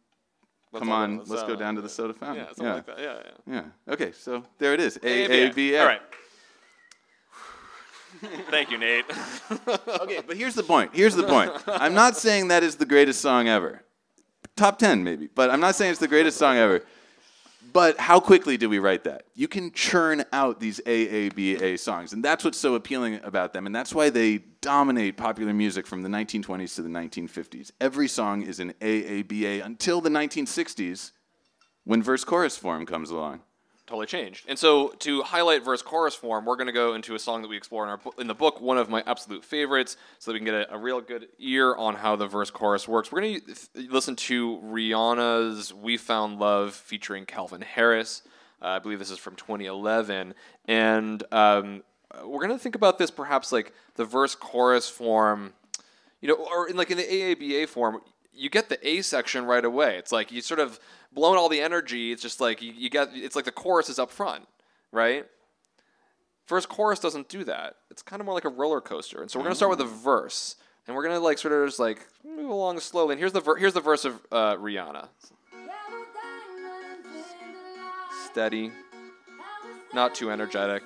[0.78, 2.46] Come on, let's, let's go uh, down to the soda fountain.
[2.46, 3.00] Yeah, something like that.
[3.00, 3.62] Yeah, yeah.
[3.88, 3.94] Yeah.
[3.94, 4.98] Okay, so there it is.
[5.04, 5.82] A A, A B A.
[5.82, 6.02] All right.
[8.50, 9.06] Thank you, Nate.
[10.02, 10.91] Okay, but here's the point.
[10.94, 11.52] Here's the point.
[11.68, 13.84] I'm not saying that is the greatest song ever.
[14.56, 16.84] Top 10 maybe, but I'm not saying it's the greatest song ever.
[17.72, 19.24] But how quickly do we write that?
[19.34, 23.76] You can churn out these AABA songs, and that's what's so appealing about them, and
[23.76, 27.72] that's why they dominate popular music from the 1920s to the 1950s.
[27.80, 31.11] Every song is an AABA until the 1960s
[31.84, 33.41] when verse chorus form comes along.
[33.94, 34.46] Totally changed.
[34.48, 37.48] And so, to highlight verse chorus form, we're going to go into a song that
[37.48, 40.39] we explore in our in the book, one of my absolute favorites, so that we
[40.39, 43.12] can get a, a real good ear on how the verse chorus works.
[43.12, 43.56] We're going to
[43.91, 48.24] listen to Rihanna's "We Found Love" featuring Calvin Harris.
[48.64, 50.34] Uh, I believe this is from 2011,
[50.68, 51.84] and um,
[52.26, 55.54] we're going to think about this perhaps like the verse chorus form
[56.20, 58.00] you know, or in like in the AABA form,
[58.34, 59.98] you get the A section right away.
[59.98, 60.80] It's like you sort of
[61.14, 62.11] blown all the energy.
[62.11, 63.09] It's just like you, you get.
[63.14, 64.47] It's like the chorus is up front,
[64.91, 65.26] right?
[66.47, 67.76] Verse chorus doesn't do that.
[67.89, 69.22] It's kind of more like a roller coaster.
[69.22, 70.55] And so we're gonna start with the verse,
[70.88, 73.14] and we're gonna like sort of just like move along slowly.
[73.14, 75.07] And here's the ver- here's the verse of uh, Rihanna.
[78.32, 78.72] Steady,
[79.93, 80.84] not too energetic.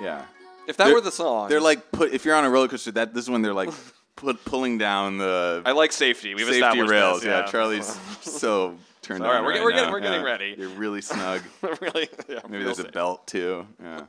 [0.00, 0.24] Yeah.
[0.66, 2.92] If that They're- were the song, They're like put if you're on a roller coaster,
[2.92, 3.70] that this is when they're like
[4.20, 6.34] put pulling down the I like safety.
[6.34, 7.20] We've safety established rails.
[7.22, 7.46] this, yeah.
[7.50, 9.44] Charlie's so turned All right, on.
[9.44, 10.26] we're right we're getting- we're getting Yeah.
[10.26, 10.54] ready.
[10.58, 11.42] You're really snug.
[11.80, 13.66] really, yeah, Maybe there's a belt too.
[13.82, 14.02] Yeah.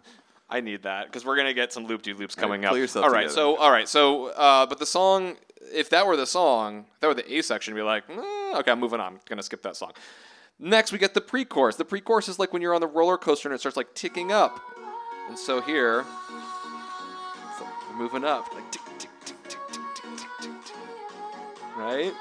[0.50, 2.96] I need that because we're gonna get some loop de loops right, coming pull up.
[2.98, 3.30] all right, together.
[3.34, 5.38] so all right, so uh, but the song,
[5.74, 8.72] if that were the song, if that were the A section, be like, "Mm, okay,
[8.72, 9.14] I'm moving on.
[9.14, 9.94] I'm gonna skip that song.
[10.60, 11.78] Next, we get the pre-chorus.
[11.78, 14.32] The pre-chorus is like when you're on the roller coaster and it starts like ticking
[14.34, 14.60] up,
[15.30, 16.04] and so here,
[17.60, 18.70] like we're moving up, like
[21.82, 22.14] right?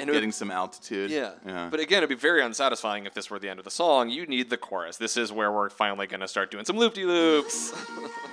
[0.00, 1.10] And it would- Getting some altitude.
[1.10, 1.32] yeah.
[1.44, 1.68] Yeah.
[1.70, 4.10] But again, it'd be very unsatisfying if this were the end of the song.
[4.10, 4.96] You need the chorus.
[4.96, 7.72] This is where we're finally going to start doing some loop de loops.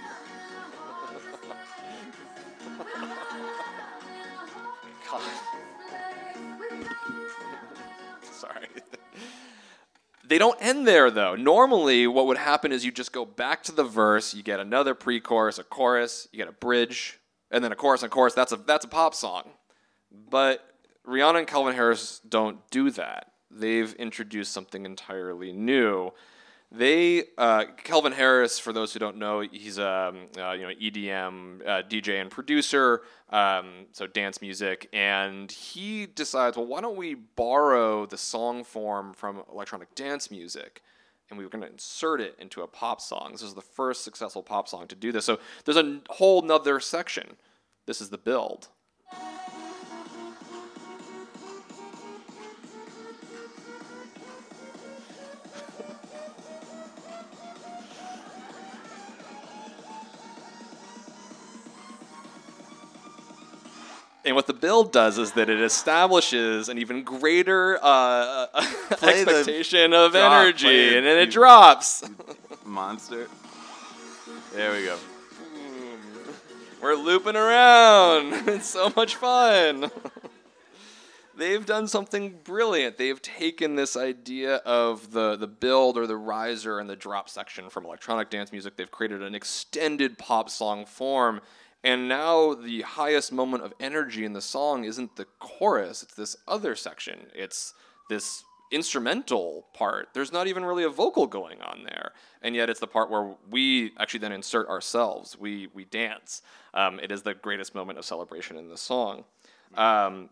[10.28, 11.36] They don't end there though.
[11.36, 14.94] Normally, what would happen is you just go back to the verse, you get another
[14.96, 17.20] pre-chorus, a chorus, you get a bridge,
[17.52, 18.34] and then a chorus and chorus.
[18.34, 19.52] That's a that's a pop song.
[20.12, 20.68] But
[21.08, 23.32] Rihanna and Calvin Harris don't do that.
[23.52, 26.12] They've introduced something entirely new.
[26.72, 30.74] They uh, Calvin Harris, for those who don't know, he's a um, uh, you know
[30.74, 36.98] EDM uh, DJ and producer, um, so dance music, and he decides, well, why don't
[36.98, 40.82] we borrow the song form from electronic dance music?
[41.30, 43.30] and we were going to insert it into a pop song.
[43.32, 45.26] This is the first successful pop song to do this.
[45.26, 47.38] So there's a whole nother section.
[47.86, 48.68] This is the build.
[64.26, 68.48] And what the build does is that it establishes an even greater uh,
[69.04, 72.04] expectation of drop, energy, it, and then it drops.
[72.66, 73.28] Monster.
[74.56, 74.98] There we go.
[76.82, 78.50] We're looping around.
[78.50, 79.92] It's so much fun.
[81.38, 82.98] They've done something brilliant.
[82.98, 87.70] They've taken this idea of the, the build or the riser and the drop section
[87.70, 88.76] from electronic dance music.
[88.76, 91.42] They've created an extended pop song form.
[91.86, 96.36] And now the highest moment of energy in the song isn't the chorus, it's this
[96.48, 97.28] other section.
[97.36, 97.76] It's
[98.10, 100.10] this instrumental part.
[100.16, 102.12] There's not even really a vocal going on there.
[102.42, 105.38] And yet it's the part where we actually then insert ourselves.
[105.38, 106.42] We, we dance.
[106.74, 109.24] Um, it is the greatest moment of celebration in the song.
[109.76, 110.30] Um,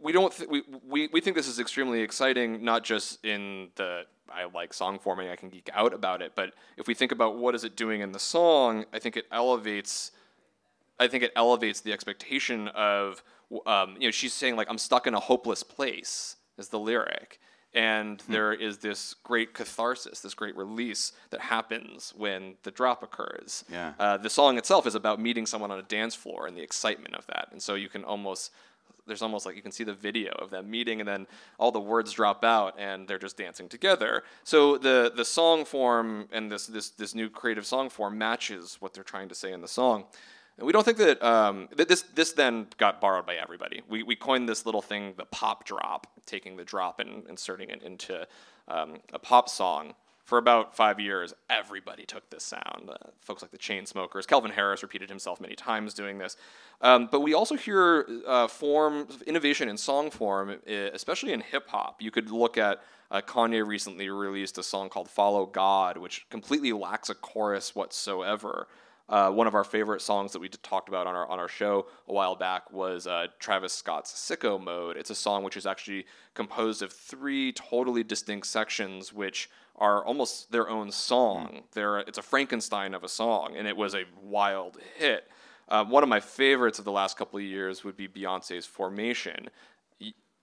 [0.00, 4.02] we don't th- we, we we think this is extremely exciting not just in the
[4.30, 7.38] I like song forming I can geek out about it but if we think about
[7.38, 10.10] what is it doing in the song I think it elevates
[10.98, 13.22] I think it elevates the expectation of,
[13.66, 17.40] um, you know, she's saying like, "I'm stuck in a hopeless place," is the lyric,
[17.72, 18.32] and Hmm.
[18.32, 23.64] there is this great catharsis, this great release that happens when the drop occurs.
[23.68, 23.94] Yeah.
[23.98, 27.14] Uh, the song itself is about meeting someone on a dance floor and the excitement
[27.16, 28.52] of that, and so you can almost.
[29.06, 31.26] There's almost like you can see the video of them meeting, and then
[31.58, 34.24] all the words drop out, and they're just dancing together.
[34.44, 38.94] So the the song form and this this this new creative song form matches what
[38.94, 40.06] they're trying to say in the song.
[40.58, 43.82] And we don't think that um, th- this this then got borrowed by everybody.
[43.88, 47.82] We, we coined this little thing the pop drop, taking the drop and inserting it
[47.82, 48.26] into
[48.68, 49.94] um, a pop song.
[50.24, 52.88] For about five years, everybody took this sound.
[52.88, 56.38] Uh, folks like the Chainsmokers, Calvin Harris repeated himself many times doing this.
[56.80, 61.40] Um, but we also hear uh, forms of innovation in song form, uh, especially in
[61.40, 62.00] hip hop.
[62.00, 66.72] You could look at uh, Kanye recently released a song called "Follow God," which completely
[66.72, 68.66] lacks a chorus whatsoever.
[69.08, 71.86] Uh, one of our favorite songs that we talked about on our on our show
[72.08, 76.06] a while back was uh, Travis Scott's "Sicko Mode." It's a song which is actually
[76.32, 81.64] composed of three totally distinct sections, which are almost their own song.
[81.72, 85.28] They're, it's a Frankenstein of a song, and it was a wild hit.
[85.68, 89.48] Uh, one of my favorites of the last couple of years would be Beyonce's "Formation."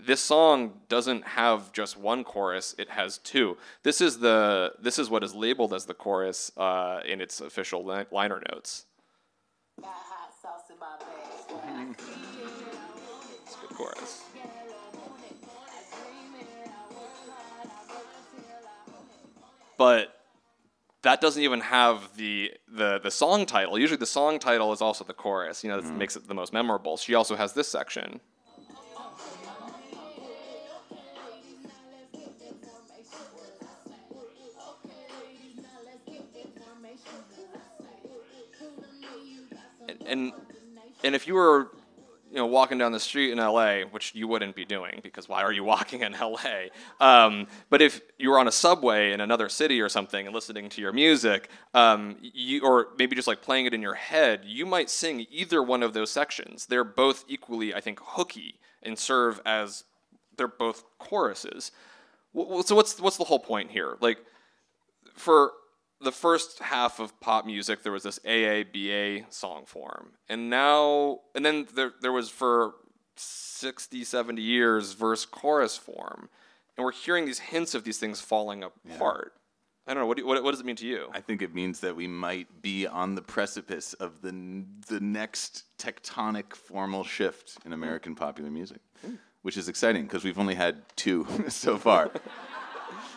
[0.03, 3.57] This song doesn't have just one chorus; it has two.
[3.83, 7.85] This is the this is what is labeled as the chorus uh, in its official
[7.85, 8.85] li- liner notes.
[9.79, 11.95] Got hot sauce in my bag.
[13.45, 14.23] It's a good chorus.
[19.77, 20.15] But
[21.01, 23.79] that doesn't even have the, the the song title.
[23.79, 25.63] Usually, the song title is also the chorus.
[25.63, 26.97] You know, that makes it the most memorable.
[26.97, 28.19] She also has this section.
[40.11, 40.33] And
[41.03, 41.71] and, if you were
[42.29, 45.41] you know walking down the street in LA, which you wouldn't be doing because why
[45.41, 46.69] are you walking in LA?
[46.99, 50.69] Um, but if you were on a subway in another city or something and listening
[50.69, 54.65] to your music, um, you or maybe just like playing it in your head, you
[54.65, 56.67] might sing either one of those sections.
[56.67, 59.83] They're both equally, I think, hooky and serve as
[60.37, 61.71] they're both choruses.
[62.33, 63.97] So what's what's the whole point here?
[63.99, 64.19] Like
[65.15, 65.51] for
[66.03, 70.11] the first half of pop music, there was this AABA song form.
[70.27, 72.73] And now, and then there, there was for
[73.15, 76.29] 60, 70 years verse chorus form.
[76.77, 79.33] And we're hearing these hints of these things falling apart.
[79.87, 80.07] I don't know.
[80.07, 81.09] What, do you, what, what does it mean to you?
[81.13, 84.31] I think it means that we might be on the precipice of the
[84.87, 89.15] the next tectonic formal shift in American popular music, hmm.
[89.41, 92.11] which is exciting because we've only had two so far.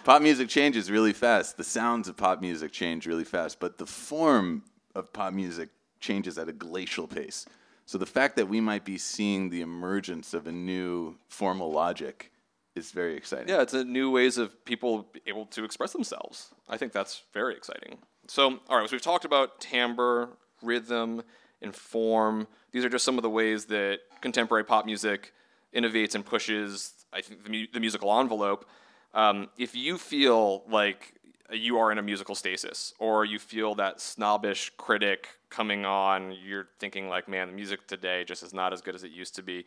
[0.04, 1.56] Pop music changes really fast.
[1.56, 4.62] The sounds of pop music change really fast, but the form
[4.94, 7.46] of pop music changes at a glacial pace.
[7.86, 12.30] So the fact that we might be seeing the emergence of a new formal logic
[12.74, 13.48] is very exciting.
[13.48, 16.50] Yeah, it's a new ways of people able to express themselves.
[16.68, 17.98] I think that's very exciting.
[18.26, 20.30] So, all right, so we've talked about timbre,
[20.62, 21.22] rhythm,
[21.62, 22.46] and form.
[22.72, 25.32] These are just some of the ways that contemporary pop music
[25.74, 28.66] innovates and pushes, I think, the, mu- the musical envelope.
[29.14, 31.14] Um, if you feel like
[31.50, 36.68] you are in a musical stasis, or you feel that snobbish critic coming on, you're
[36.80, 39.42] thinking like, man, the music today just is not as good as it used to
[39.42, 39.64] be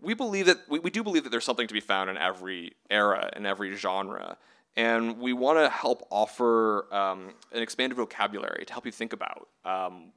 [0.00, 2.72] we believe that we, we do believe that there's something to be found in every
[2.90, 4.36] era in every genre.
[4.76, 9.48] And we want to help offer um, an expanded vocabulary to help you think about
[9.64, 10.12] um,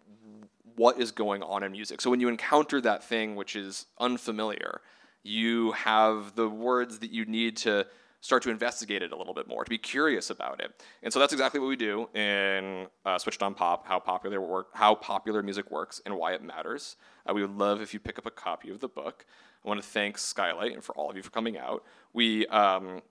[0.75, 2.01] what is going on in music.
[2.01, 4.81] So when you encounter that thing which is unfamiliar
[5.21, 7.85] you have the words that you need to
[8.21, 11.19] start to investigate it a little bit more to be curious about it and so
[11.19, 15.41] that's exactly what we do in uh, switched on pop how popular work how popular
[15.41, 16.97] music works and why it matters
[17.29, 19.25] uh, we would love if you pick up a copy of the book
[19.63, 21.83] I want to thank Skylight and for all of you for coming out.
[22.13, 23.01] We um,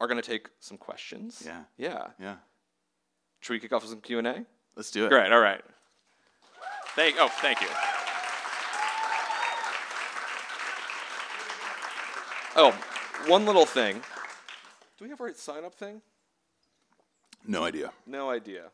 [0.00, 1.42] are going to take some questions.
[1.44, 1.62] Yeah.
[1.76, 2.06] Yeah.
[2.20, 2.36] Yeah.
[3.40, 4.46] Should we kick off with some Q and A?
[4.76, 5.08] Let's do it.
[5.08, 5.32] Great.
[5.32, 5.62] All right.
[6.94, 7.16] Thank.
[7.18, 7.68] Oh, thank you.
[12.58, 12.74] Oh,
[13.26, 14.00] one little thing.
[14.98, 16.00] Do we have our sign up thing?
[17.46, 17.92] No idea.
[18.06, 18.64] No idea.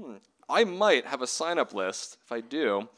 [0.00, 0.14] Hmm.
[0.48, 2.16] I might have a sign up list.
[2.24, 2.88] If I do, I'm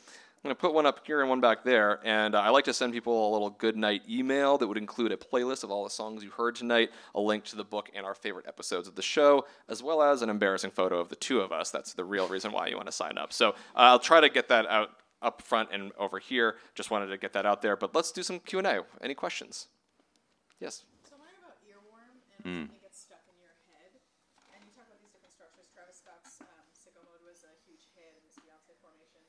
[0.42, 2.00] going to put one up here and one back there.
[2.04, 5.10] And uh, I like to send people a little good night email that would include
[5.10, 8.06] a playlist of all the songs you heard tonight, a link to the book and
[8.06, 11.40] our favorite episodes of the show, as well as an embarrassing photo of the two
[11.40, 11.70] of us.
[11.70, 13.32] That's the real reason why you want to sign up.
[13.32, 14.90] So uh, I'll try to get that out
[15.22, 16.56] up front and over here.
[16.74, 17.76] Just wanted to get that out there.
[17.76, 18.82] But let's do some Q&A.
[19.00, 19.68] Any questions?
[20.60, 20.84] Yes.
[21.08, 21.56] So mine are about
[22.44, 23.96] earworm and it gets stuck in your head.
[24.52, 25.66] And you talk about these different structures.
[25.72, 29.24] Travis Scott's um, Sicko Mode was a huge hit, and this Beyonce formation.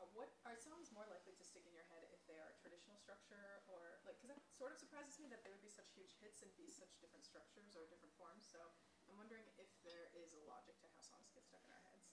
[0.00, 2.96] uh, what are songs more likely to stick in your head if they are traditional
[2.96, 4.16] structure or like?
[4.18, 6.66] Because that sort of surprises me that they would be such huge hits and be
[6.72, 8.48] such different structures or different forms.
[8.48, 8.58] So
[9.06, 12.08] I'm wondering if there is a logic to how songs get stuck in our heads.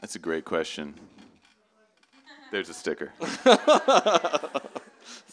[0.00, 0.94] That's a great question.
[2.54, 3.12] There's a sticker.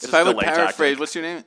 [0.02, 1.00] If I would delay paraphrase, tactic.
[1.00, 1.44] what's your name?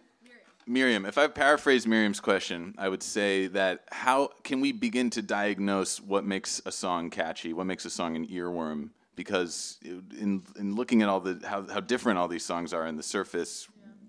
[0.68, 1.06] Miriam.
[1.06, 6.00] If I paraphrase Miriam's question, I would say that how can we begin to diagnose
[6.00, 8.90] what makes a song catchy, what makes a song an earworm?
[9.16, 12.96] Because in in looking at all the how, how different all these songs are in
[12.96, 13.68] the surface,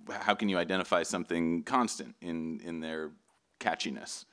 [0.10, 3.12] how can you identify something constant in in their
[3.60, 4.26] catchiness?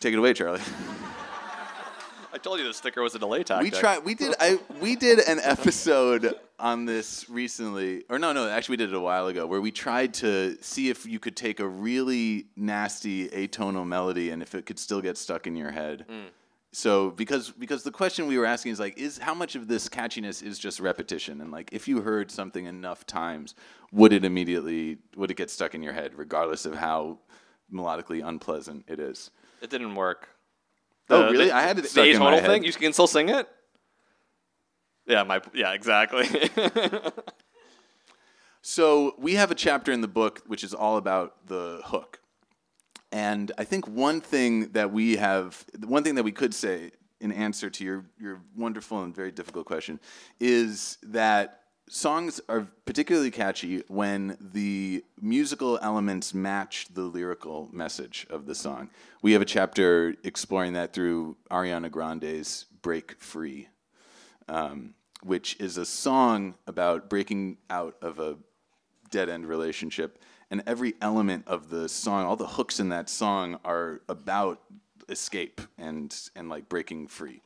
[0.00, 0.62] Take it away, Charlie.
[2.32, 3.72] I told you the sticker was a delay tactic.
[3.72, 4.04] We tried.
[4.04, 4.34] We did.
[4.38, 4.58] I.
[4.80, 8.48] We did an episode on this recently, or no, no.
[8.48, 11.36] Actually, we did it a while ago, where we tried to see if you could
[11.36, 15.70] take a really nasty atonal melody and if it could still get stuck in your
[15.70, 16.04] head.
[16.08, 16.26] Mm.
[16.72, 19.88] So because because the question we were asking is like, is how much of this
[19.88, 23.56] catchiness is just repetition, and like if you heard something enough times,
[23.90, 27.18] would it immediately would it get stuck in your head, regardless of how
[27.72, 29.32] melodically unpleasant it is?
[29.60, 30.28] It didn't work.
[31.10, 31.46] Oh, really?
[31.46, 32.64] the- I had it the atonal thing.
[32.64, 33.48] You can still sing it.
[35.06, 36.26] Yeah, my yeah, exactly.
[38.62, 42.20] So we have a chapter in the book which is all about the hook.
[43.10, 46.90] And I think one thing that we have, one thing that we could say
[47.20, 49.98] in answer to your, your wonderful and very difficult question
[50.38, 58.46] is that songs are particularly catchy when the musical elements match the lyrical message of
[58.46, 58.90] the song.
[59.22, 63.68] We have a chapter exploring that through Ariana Grande's Break Free
[64.50, 68.36] um, which is a song about breaking out of a
[69.10, 70.18] dead end relationship.
[70.50, 74.60] And every element of the song, all the hooks in that song are about
[75.08, 77.42] escape and, and like breaking free.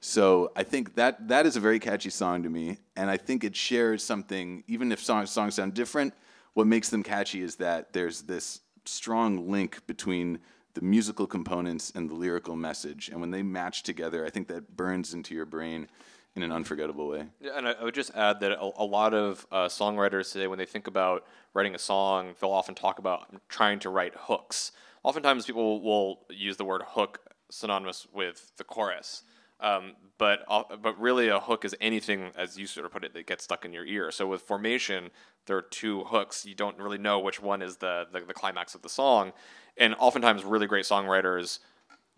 [0.00, 3.44] So I think that that is a very catchy song to me, and I think
[3.44, 4.62] it shares something.
[4.68, 6.14] Even if songs songs sound different,
[6.54, 10.38] what makes them catchy is that there's this strong link between
[10.74, 14.76] the musical components and the lyrical message, and when they match together, I think that
[14.76, 15.88] burns into your brain
[16.36, 17.24] in an unforgettable way.
[17.40, 20.46] Yeah, and I, I would just add that a, a lot of uh, songwriters today,
[20.46, 24.70] when they think about writing a song, they'll often talk about trying to write hooks.
[25.02, 27.20] Oftentimes, people will use the word hook
[27.50, 29.22] synonymous with the chorus,
[29.60, 33.26] um, but but really, a hook is anything, as you sort of put it, that
[33.26, 34.10] gets stuck in your ear.
[34.10, 35.10] So with formation,
[35.46, 36.44] there are two hooks.
[36.44, 39.32] You don't really know which one is the the, the climax of the song,
[39.76, 41.60] and oftentimes, really great songwriters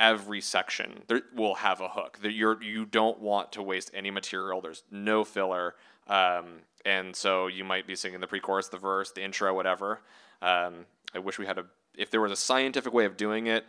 [0.00, 2.18] every section there will have a hook.
[2.22, 4.60] That you're you don't want to waste any material.
[4.60, 5.76] There's no filler,
[6.08, 10.00] um, and so you might be singing the pre-chorus, the verse, the intro, whatever.
[10.42, 11.66] Um, I wish we had a.
[11.96, 13.66] If there was a scientific way of doing it,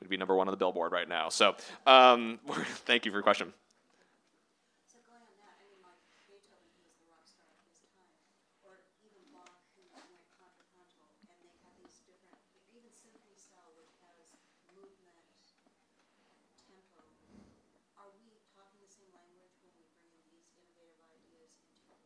[0.00, 1.28] we'd be number one on the Billboard right now.
[1.28, 2.38] So, um,
[2.84, 3.52] thank you for your question.
[4.86, 7.80] So going on that, I mean, like Beethoven, who was the rock star of his
[7.80, 8.12] time,
[8.62, 10.04] or even Bach, who went
[10.36, 12.36] contrapuntal, and they have these different,
[12.76, 14.36] even symphony style, which has
[14.76, 15.24] movement,
[16.68, 17.02] tempo.
[17.96, 21.96] Are we talking the same language when we bring in these innovative ideas into your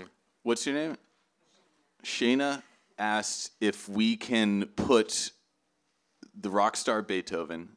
[0.00, 0.08] pieces?
[0.42, 0.96] What's your name?
[2.02, 2.64] Shayna
[2.98, 5.32] asked if we can put
[6.40, 7.70] the rock star Beethoven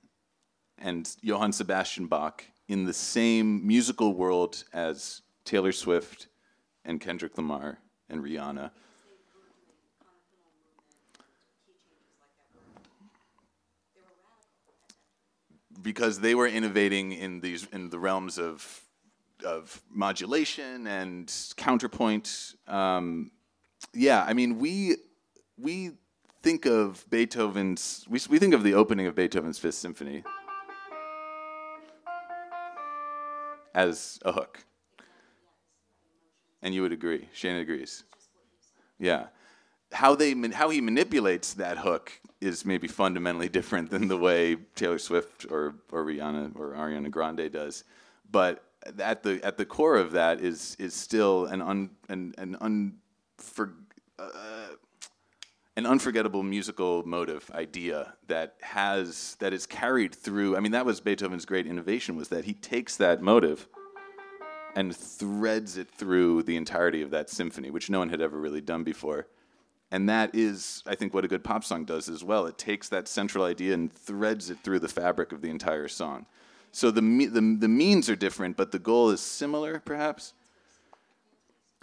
[0.77, 6.27] and Johann Sebastian Bach in the same musical world as Taylor Swift
[6.85, 8.71] and Kendrick Lamar and Rihanna.
[15.81, 18.81] Because they were innovating in these in the realms of
[19.43, 22.55] of modulation and counterpoint.
[22.67, 23.31] Um,
[23.93, 24.95] yeah, I mean, we
[25.57, 25.91] we
[26.43, 30.23] think of Beethoven's we we think of the opening of Beethoven's Fifth Symphony
[33.73, 34.63] as a hook,
[36.61, 37.29] and you would agree.
[37.33, 38.03] Shane agrees.
[38.99, 39.27] Yeah,
[39.93, 44.99] how they how he manipulates that hook is maybe fundamentally different than the way Taylor
[44.99, 47.85] Swift or or Rihanna or Ariana Grande does,
[48.29, 48.65] but
[48.99, 53.73] at the at the core of that is is still an un an an unfor,
[54.19, 54.67] uh,
[55.75, 60.55] an unforgettable musical motive idea that has that is carried through.
[60.55, 63.67] I mean, that was Beethoven's great innovation was that he takes that motive
[64.75, 68.61] and threads it through the entirety of that symphony, which no one had ever really
[68.61, 69.27] done before.
[69.91, 72.47] And that is, I think, what a good pop song does as well.
[72.47, 76.25] It takes that central idea and threads it through the fabric of the entire song.
[76.71, 80.33] So the, the, the means are different, but the goal is similar, perhaps.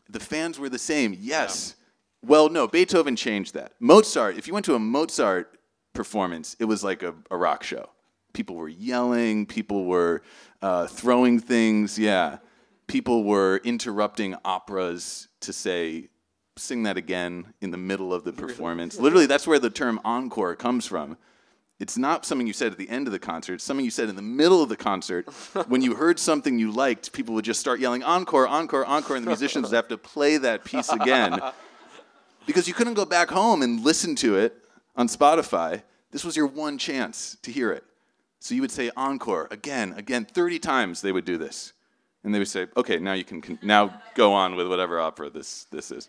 [0.09, 1.77] The fans were the same, yes.
[2.23, 3.73] Well, no, Beethoven changed that.
[3.81, 5.59] Mozart, if you went to a Mozart
[5.95, 7.89] performance, it was like a, a rock show.
[8.33, 9.47] People were yelling.
[9.47, 10.23] People were
[10.63, 11.99] uh, throwing things.
[11.99, 12.39] Yeah,
[12.87, 16.09] people were interrupting operas to say,
[16.57, 18.99] "Sing that again" in the middle of the performance.
[19.01, 21.17] Literally, that's where the term encore comes from.
[21.81, 23.55] It's not something you said at the end of the concert.
[23.55, 25.27] It's something you said in the middle of the concert.
[25.69, 29.25] when you heard something you liked, people would just start yelling encore, encore, encore, and
[29.25, 31.41] the musicians would have to play that piece again
[32.47, 34.55] because you couldn't go back home and listen to it
[34.97, 35.83] on Spotify.
[36.11, 37.85] This was your one chance to hear it.
[38.41, 41.73] So you would say encore again, again, 30 times they would do this.
[42.23, 45.65] And they would say, okay, now you can now go on with whatever opera this,
[45.71, 46.09] this is.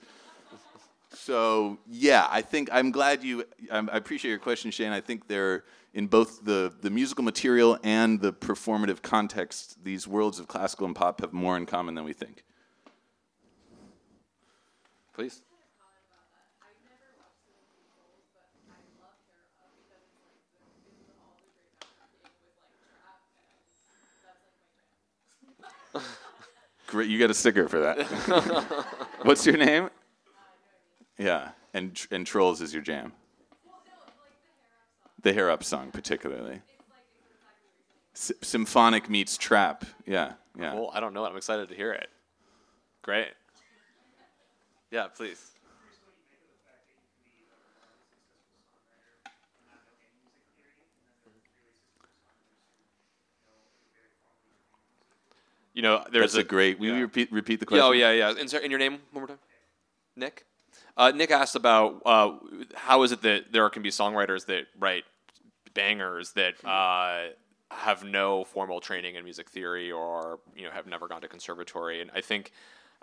[1.14, 3.46] So yeah, I think I'm glad you.
[3.70, 4.92] I'm, I appreciate your question, Shane.
[4.92, 9.84] I think they're in both the the musical material and the performative context.
[9.84, 12.44] These worlds of classical and pop have more in common than we think.
[15.14, 15.42] Please.
[26.92, 28.02] Great, you get a sticker for that.
[29.24, 29.90] What's your name?
[31.18, 33.14] Yeah, and and Trolls is your jam.
[35.22, 36.60] The hair up song, particularly.
[38.14, 39.86] S- symphonic meets trap.
[40.06, 40.74] Yeah, yeah.
[40.74, 41.24] Well, I don't know.
[41.24, 42.10] I'm excited to hear it.
[43.04, 43.30] Great.
[44.92, 45.52] Yeah, please.
[55.74, 56.80] You know, there's That's a great.
[56.80, 57.00] We yeah.
[57.00, 57.86] repeat repeat the question?
[57.86, 58.34] oh yeah, yeah.
[58.38, 59.40] And, and your name one more time?
[60.16, 60.46] Nick.
[60.98, 62.32] Uh, Nick asked about uh,
[62.76, 65.04] how is it that there can be songwriters that write
[65.74, 67.30] bangers that uh,
[67.72, 72.02] have no formal training in music theory or you know have never gone to conservatory.
[72.02, 72.52] And I think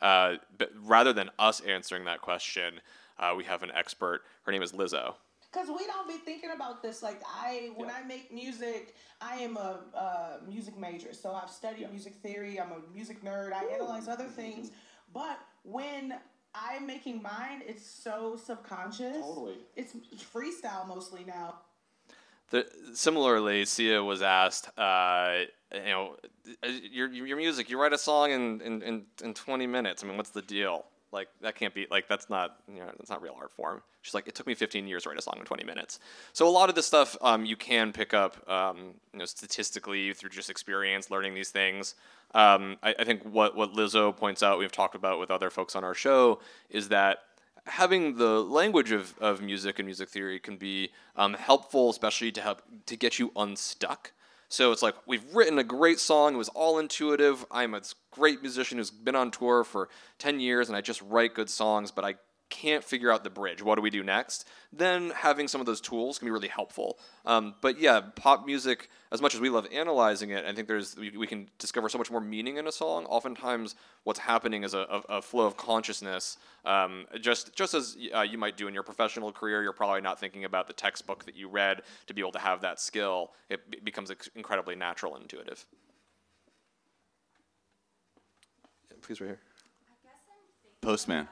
[0.00, 0.34] uh,
[0.82, 2.80] rather than us answering that question,
[3.18, 4.22] uh, we have an expert.
[4.44, 5.14] Her name is Lizzo.
[5.50, 7.02] Cause we don't be thinking about this.
[7.02, 11.90] Like I, when I make music, I am a uh, music major, so I've studied
[11.90, 12.60] music theory.
[12.60, 13.52] I'm a music nerd.
[13.54, 14.72] I analyze other things,
[15.14, 16.14] but when
[16.54, 19.16] I'm making mine, it's so subconscious.
[19.22, 19.56] Totally.
[19.74, 19.94] It's
[20.34, 21.60] freestyle mostly now.
[22.50, 25.40] The, similarly, Sia was asked, uh,
[25.74, 26.16] you know,
[26.62, 27.68] uh, your your music.
[27.68, 30.02] You write a song in, in, in, in 20 minutes.
[30.02, 30.86] I mean, what's the deal?
[31.12, 33.82] Like that can't be like that's not you know that's not real art form.
[34.02, 36.00] She's like, it took me 15 years to write a song in 20 minutes.
[36.32, 40.12] So a lot of this stuff um, you can pick up, um, you know, statistically
[40.12, 41.94] through just experience, learning these things.
[42.34, 45.74] Um, I, I think what what Lizzo points out, we've talked about with other folks
[45.74, 46.40] on our show,
[46.70, 47.20] is that
[47.66, 52.40] having the language of, of music and music theory can be um, helpful, especially to
[52.40, 54.12] help to get you unstuck.
[54.48, 56.34] So it's like we've written a great song.
[56.34, 57.44] It was all intuitive.
[57.50, 59.88] I'm a great musician who's been on tour for
[60.18, 62.14] ten years, and I just write good songs, but I
[62.50, 63.62] can't figure out the bridge.
[63.62, 64.48] What do we do next?
[64.72, 66.98] Then having some of those tools can be really helpful.
[67.24, 70.96] Um, but yeah, pop music, as much as we love analyzing it, I think there's
[70.96, 73.04] we, we can discover so much more meaning in a song.
[73.06, 73.74] Oftentimes,
[74.04, 76.38] what's happening is a, a, a flow of consciousness.
[76.64, 80.18] Um, just just as uh, you might do in your professional career, you're probably not
[80.18, 83.32] thinking about the textbook that you read to be able to have that skill.
[83.48, 85.64] It be- becomes ex- incredibly natural and intuitive.
[88.90, 89.40] Yeah, Please, right here.
[90.80, 91.28] Postman.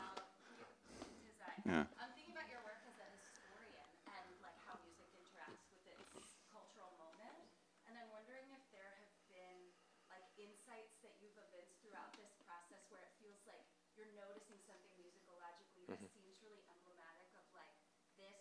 [1.67, 1.85] Yeah.
[1.99, 6.07] I'm thinking about your work as a historian and like how music interacts with its
[6.55, 7.43] cultural moment,
[7.91, 9.59] and I'm wondering if there have been
[10.07, 13.67] like insights that you've evinced throughout this process where it feels like
[13.99, 17.75] you're noticing something musicologically that seems really emblematic of like
[18.15, 18.39] this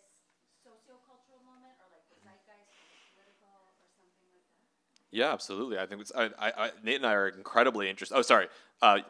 [0.62, 2.78] sociocultural moment or like the zeitgeist
[3.18, 4.70] or the political or something like that.
[5.10, 5.78] Yeah, absolutely.
[5.82, 8.14] I think it's, I, I, I, Nate and I are incredibly interested.
[8.14, 8.46] Oh, sorry.
[8.82, 9.02] Uh,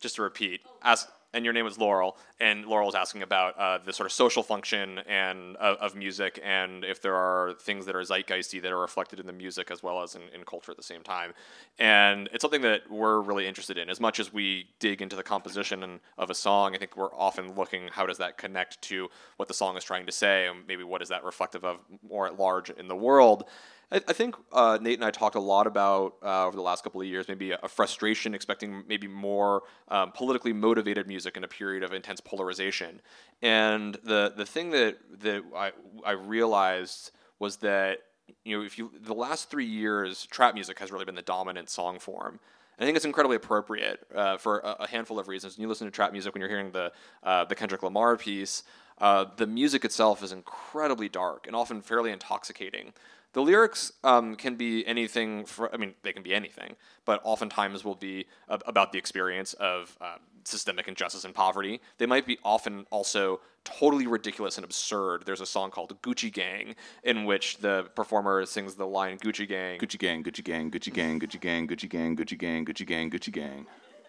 [0.00, 1.08] just to repeat, ask.
[1.36, 4.42] And your name was Laurel, and Laurel was asking about uh, the sort of social
[4.42, 8.80] function and of, of music, and if there are things that are zeitgeisty that are
[8.80, 11.34] reflected in the music as well as in, in culture at the same time.
[11.78, 13.90] And it's something that we're really interested in.
[13.90, 17.54] As much as we dig into the composition of a song, I think we're often
[17.54, 20.84] looking how does that connect to what the song is trying to say, and maybe
[20.84, 23.44] what is that reflective of more at large in the world.
[23.90, 26.82] I, I think uh, Nate and I talked a lot about uh, over the last
[26.82, 31.44] couple of years, maybe a, a frustration, expecting maybe more um, politically motivated music in
[31.44, 33.00] a period of intense polarization.
[33.42, 35.72] And the the thing that that I,
[36.04, 37.98] I realized was that
[38.44, 41.70] you know if you the last three years, trap music has really been the dominant
[41.70, 42.40] song form.
[42.78, 45.56] I think it's incredibly appropriate uh, for a, a handful of reasons.
[45.56, 48.64] When you listen to trap music, when you're hearing the uh, the Kendrick Lamar piece,
[48.98, 52.92] uh, the music itself is incredibly dark and often fairly intoxicating.
[53.36, 55.44] The lyrics um, can be anything.
[55.44, 56.74] For, I mean, they can be anything,
[57.04, 61.82] but oftentimes will be ab- about the experience of um, systemic injustice and poverty.
[61.98, 65.24] They might be often also totally ridiculous and absurd.
[65.26, 69.78] There's a song called Gucci Gang in which the performer sings the line Gucci Gang.
[69.80, 73.32] Gucci Gang, Gucci Gang, Gucci Gang, Gucci Gang, Gucci Gang, Gucci Gang, Gucci Gang, Gucci
[73.32, 73.66] Gang.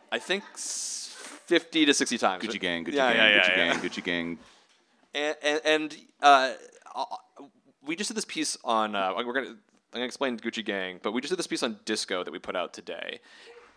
[0.09, 2.43] I think 50 to 60 times.
[2.45, 4.39] Gucci Gang, Gucci Gang, Gucci Gang, Gucci Gang.
[5.13, 6.53] And, and uh,
[7.88, 8.95] we just did this piece on.
[8.95, 9.57] Uh, we're gonna I'm
[9.93, 12.55] gonna explain Gucci Gang, but we just did this piece on disco that we put
[12.55, 13.19] out today,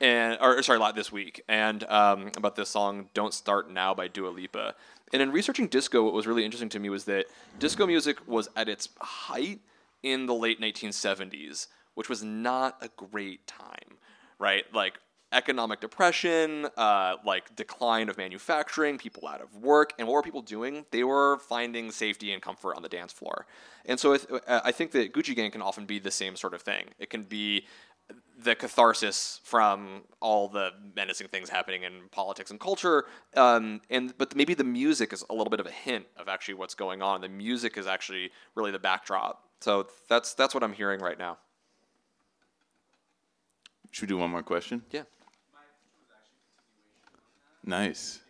[0.01, 4.09] and or sorry, lot this week, and um, about this song "Don't Start Now" by
[4.09, 4.75] Dua Lipa.
[5.13, 7.27] And in researching disco, what was really interesting to me was that
[7.59, 9.61] disco music was at its height
[10.03, 13.99] in the late 1970s, which was not a great time,
[14.39, 14.65] right?
[14.73, 15.01] Like
[15.33, 20.43] economic depression, uh, like decline of manufacturing, people out of work, and what were people
[20.43, 20.85] doing?
[20.91, 23.47] They were finding safety and comfort on the dance floor.
[23.87, 26.55] And so I, uh, I think that Gucci Gang can often be the same sort
[26.55, 26.87] of thing.
[26.99, 27.67] It can be
[28.43, 33.05] the catharsis from all the menacing things happening in politics and culture,
[33.37, 36.55] um, and but maybe the music is a little bit of a hint of actually
[36.55, 37.21] what's going on.
[37.21, 39.45] The music is actually really the backdrop.
[39.61, 41.39] So that's that's what I'm hearing right now.
[43.91, 44.83] Should we do one more question?
[44.91, 45.03] Yeah.
[47.65, 48.21] Nice.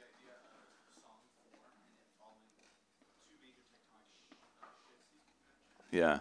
[5.91, 6.21] Yeah.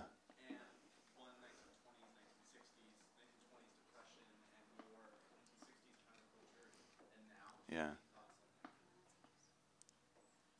[7.72, 7.89] Yeah.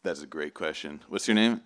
[0.04, 1.02] That's a great question.
[1.08, 1.62] What's your name?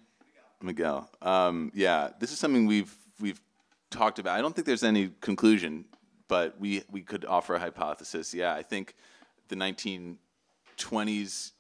[0.62, 1.10] Miguel.
[1.22, 3.42] Um, yeah, this is something we've we've
[3.90, 4.38] talked about.
[4.38, 5.86] I don't think there's any conclusion,
[6.28, 8.34] but we we could offer a hypothesis.
[8.34, 8.96] Yeah, I think
[9.50, 9.56] the
[10.78, 11.52] 1920s,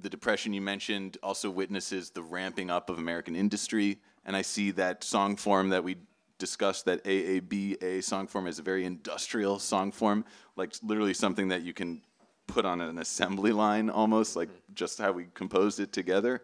[0.00, 4.70] the depression you mentioned, also witnesses the ramping up of American industry, and I see
[4.72, 5.96] that song form that we
[6.38, 10.24] discussed, that AABA song form, is a very industrial song form,
[10.56, 12.02] like literally something that you can
[12.46, 16.42] put on an assembly line almost, like just how we composed it together.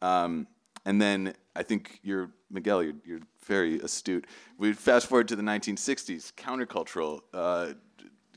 [0.00, 0.46] Um,
[0.84, 2.82] and then I think you're Miguel.
[2.82, 4.26] You're, you're very astute.
[4.56, 7.20] We fast forward to the 1960s, countercultural.
[7.32, 7.74] Uh,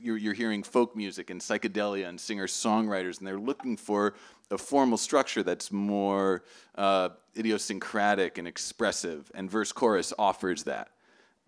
[0.02, 4.14] you're, you're hearing folk music and psychedelia and singer songwriters, and they're looking for
[4.50, 6.42] a formal structure that's more
[6.74, 9.30] uh, idiosyncratic and expressive.
[9.34, 10.90] And verse chorus offers that.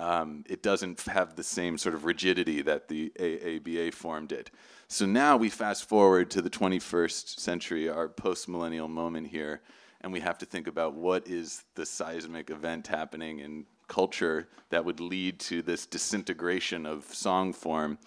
[0.01, 4.51] Um, it doesn't have the same sort of rigidity that the AABA form did.
[4.89, 9.63] So now we fast forward to the 21st century, our post millennial moment here,
[10.01, 14.85] and we have to think about what is the seismic event happening in culture that
[14.85, 17.99] would lead to this disintegration of song form.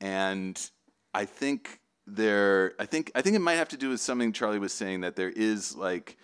[0.00, 0.58] And
[1.14, 4.58] I think there, I think, I think it might have to do with something Charlie
[4.58, 6.16] was saying that there is like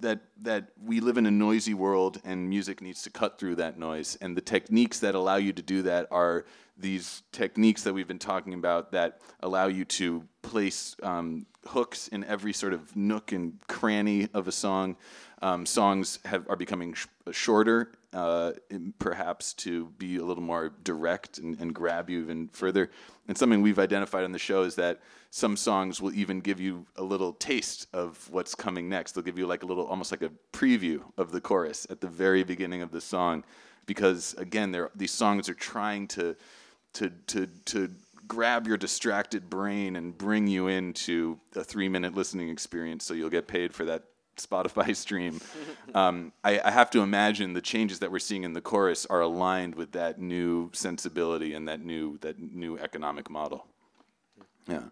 [0.00, 3.78] that that we live in a noisy world and music needs to cut through that
[3.78, 4.16] noise.
[4.20, 6.44] And the techniques that allow you to do that are
[6.76, 12.24] these techniques that we've been talking about that allow you to place um, hooks in
[12.24, 14.96] every sort of nook and cranny of a song
[15.40, 18.52] um, songs have, are becoming sh- shorter uh,
[18.98, 22.90] perhaps to be a little more direct and, and grab you even further
[23.28, 25.00] and something we've identified on the show is that
[25.30, 29.12] some songs will even give you a little taste of what's coming next.
[29.12, 32.06] They'll give you like a little, almost like a preview of the chorus at the
[32.06, 33.42] very beginning of the song,
[33.86, 36.36] because again, these songs are trying to,
[36.94, 37.90] to, to, to
[38.26, 43.46] grab your distracted brain and bring you into a three-minute listening experience, so you'll get
[43.46, 44.04] paid for that
[44.36, 45.40] Spotify stream.
[45.94, 49.20] um, I, I have to imagine the changes that we're seeing in the chorus are
[49.20, 53.66] aligned with that new sensibility and that new that new economic model.
[54.68, 54.82] Yeah.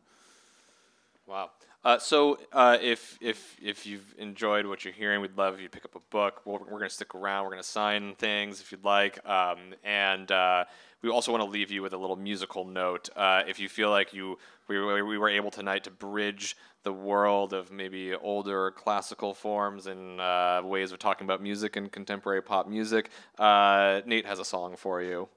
[1.26, 1.50] Wow.
[1.84, 5.68] Uh, so uh, if if if you've enjoyed what you're hearing, we'd love if you
[5.68, 6.42] pick up a book.
[6.44, 7.44] We're, we're going to stick around.
[7.44, 10.64] We're going to sign things if you'd like, um, and uh,
[11.02, 13.08] we also want to leave you with a little musical note.
[13.16, 14.38] Uh, if you feel like you
[14.68, 19.86] we were, we were able tonight to bridge the world of maybe older classical forms
[19.86, 24.44] and uh, ways of talking about music and contemporary pop music, uh, Nate has a
[24.44, 25.28] song for you.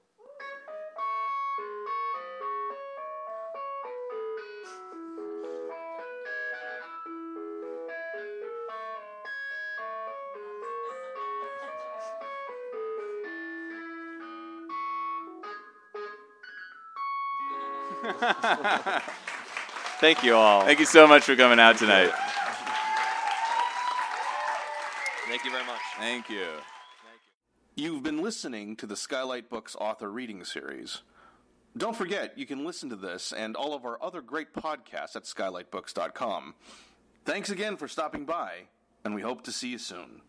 [20.05, 20.63] Thank you all.
[20.63, 22.11] Thank you so much for coming out tonight.
[25.27, 25.81] Thank you very much.
[25.97, 26.45] Thank you.
[26.45, 27.21] Thank
[27.75, 27.83] you.
[27.83, 31.01] You've been listening to the Skylight Books author reading series.
[31.75, 35.23] Don't forget, you can listen to this and all of our other great podcasts at
[35.23, 36.53] skylightbooks.com.
[37.25, 38.67] Thanks again for stopping by,
[39.03, 40.21] and we hope to see you soon.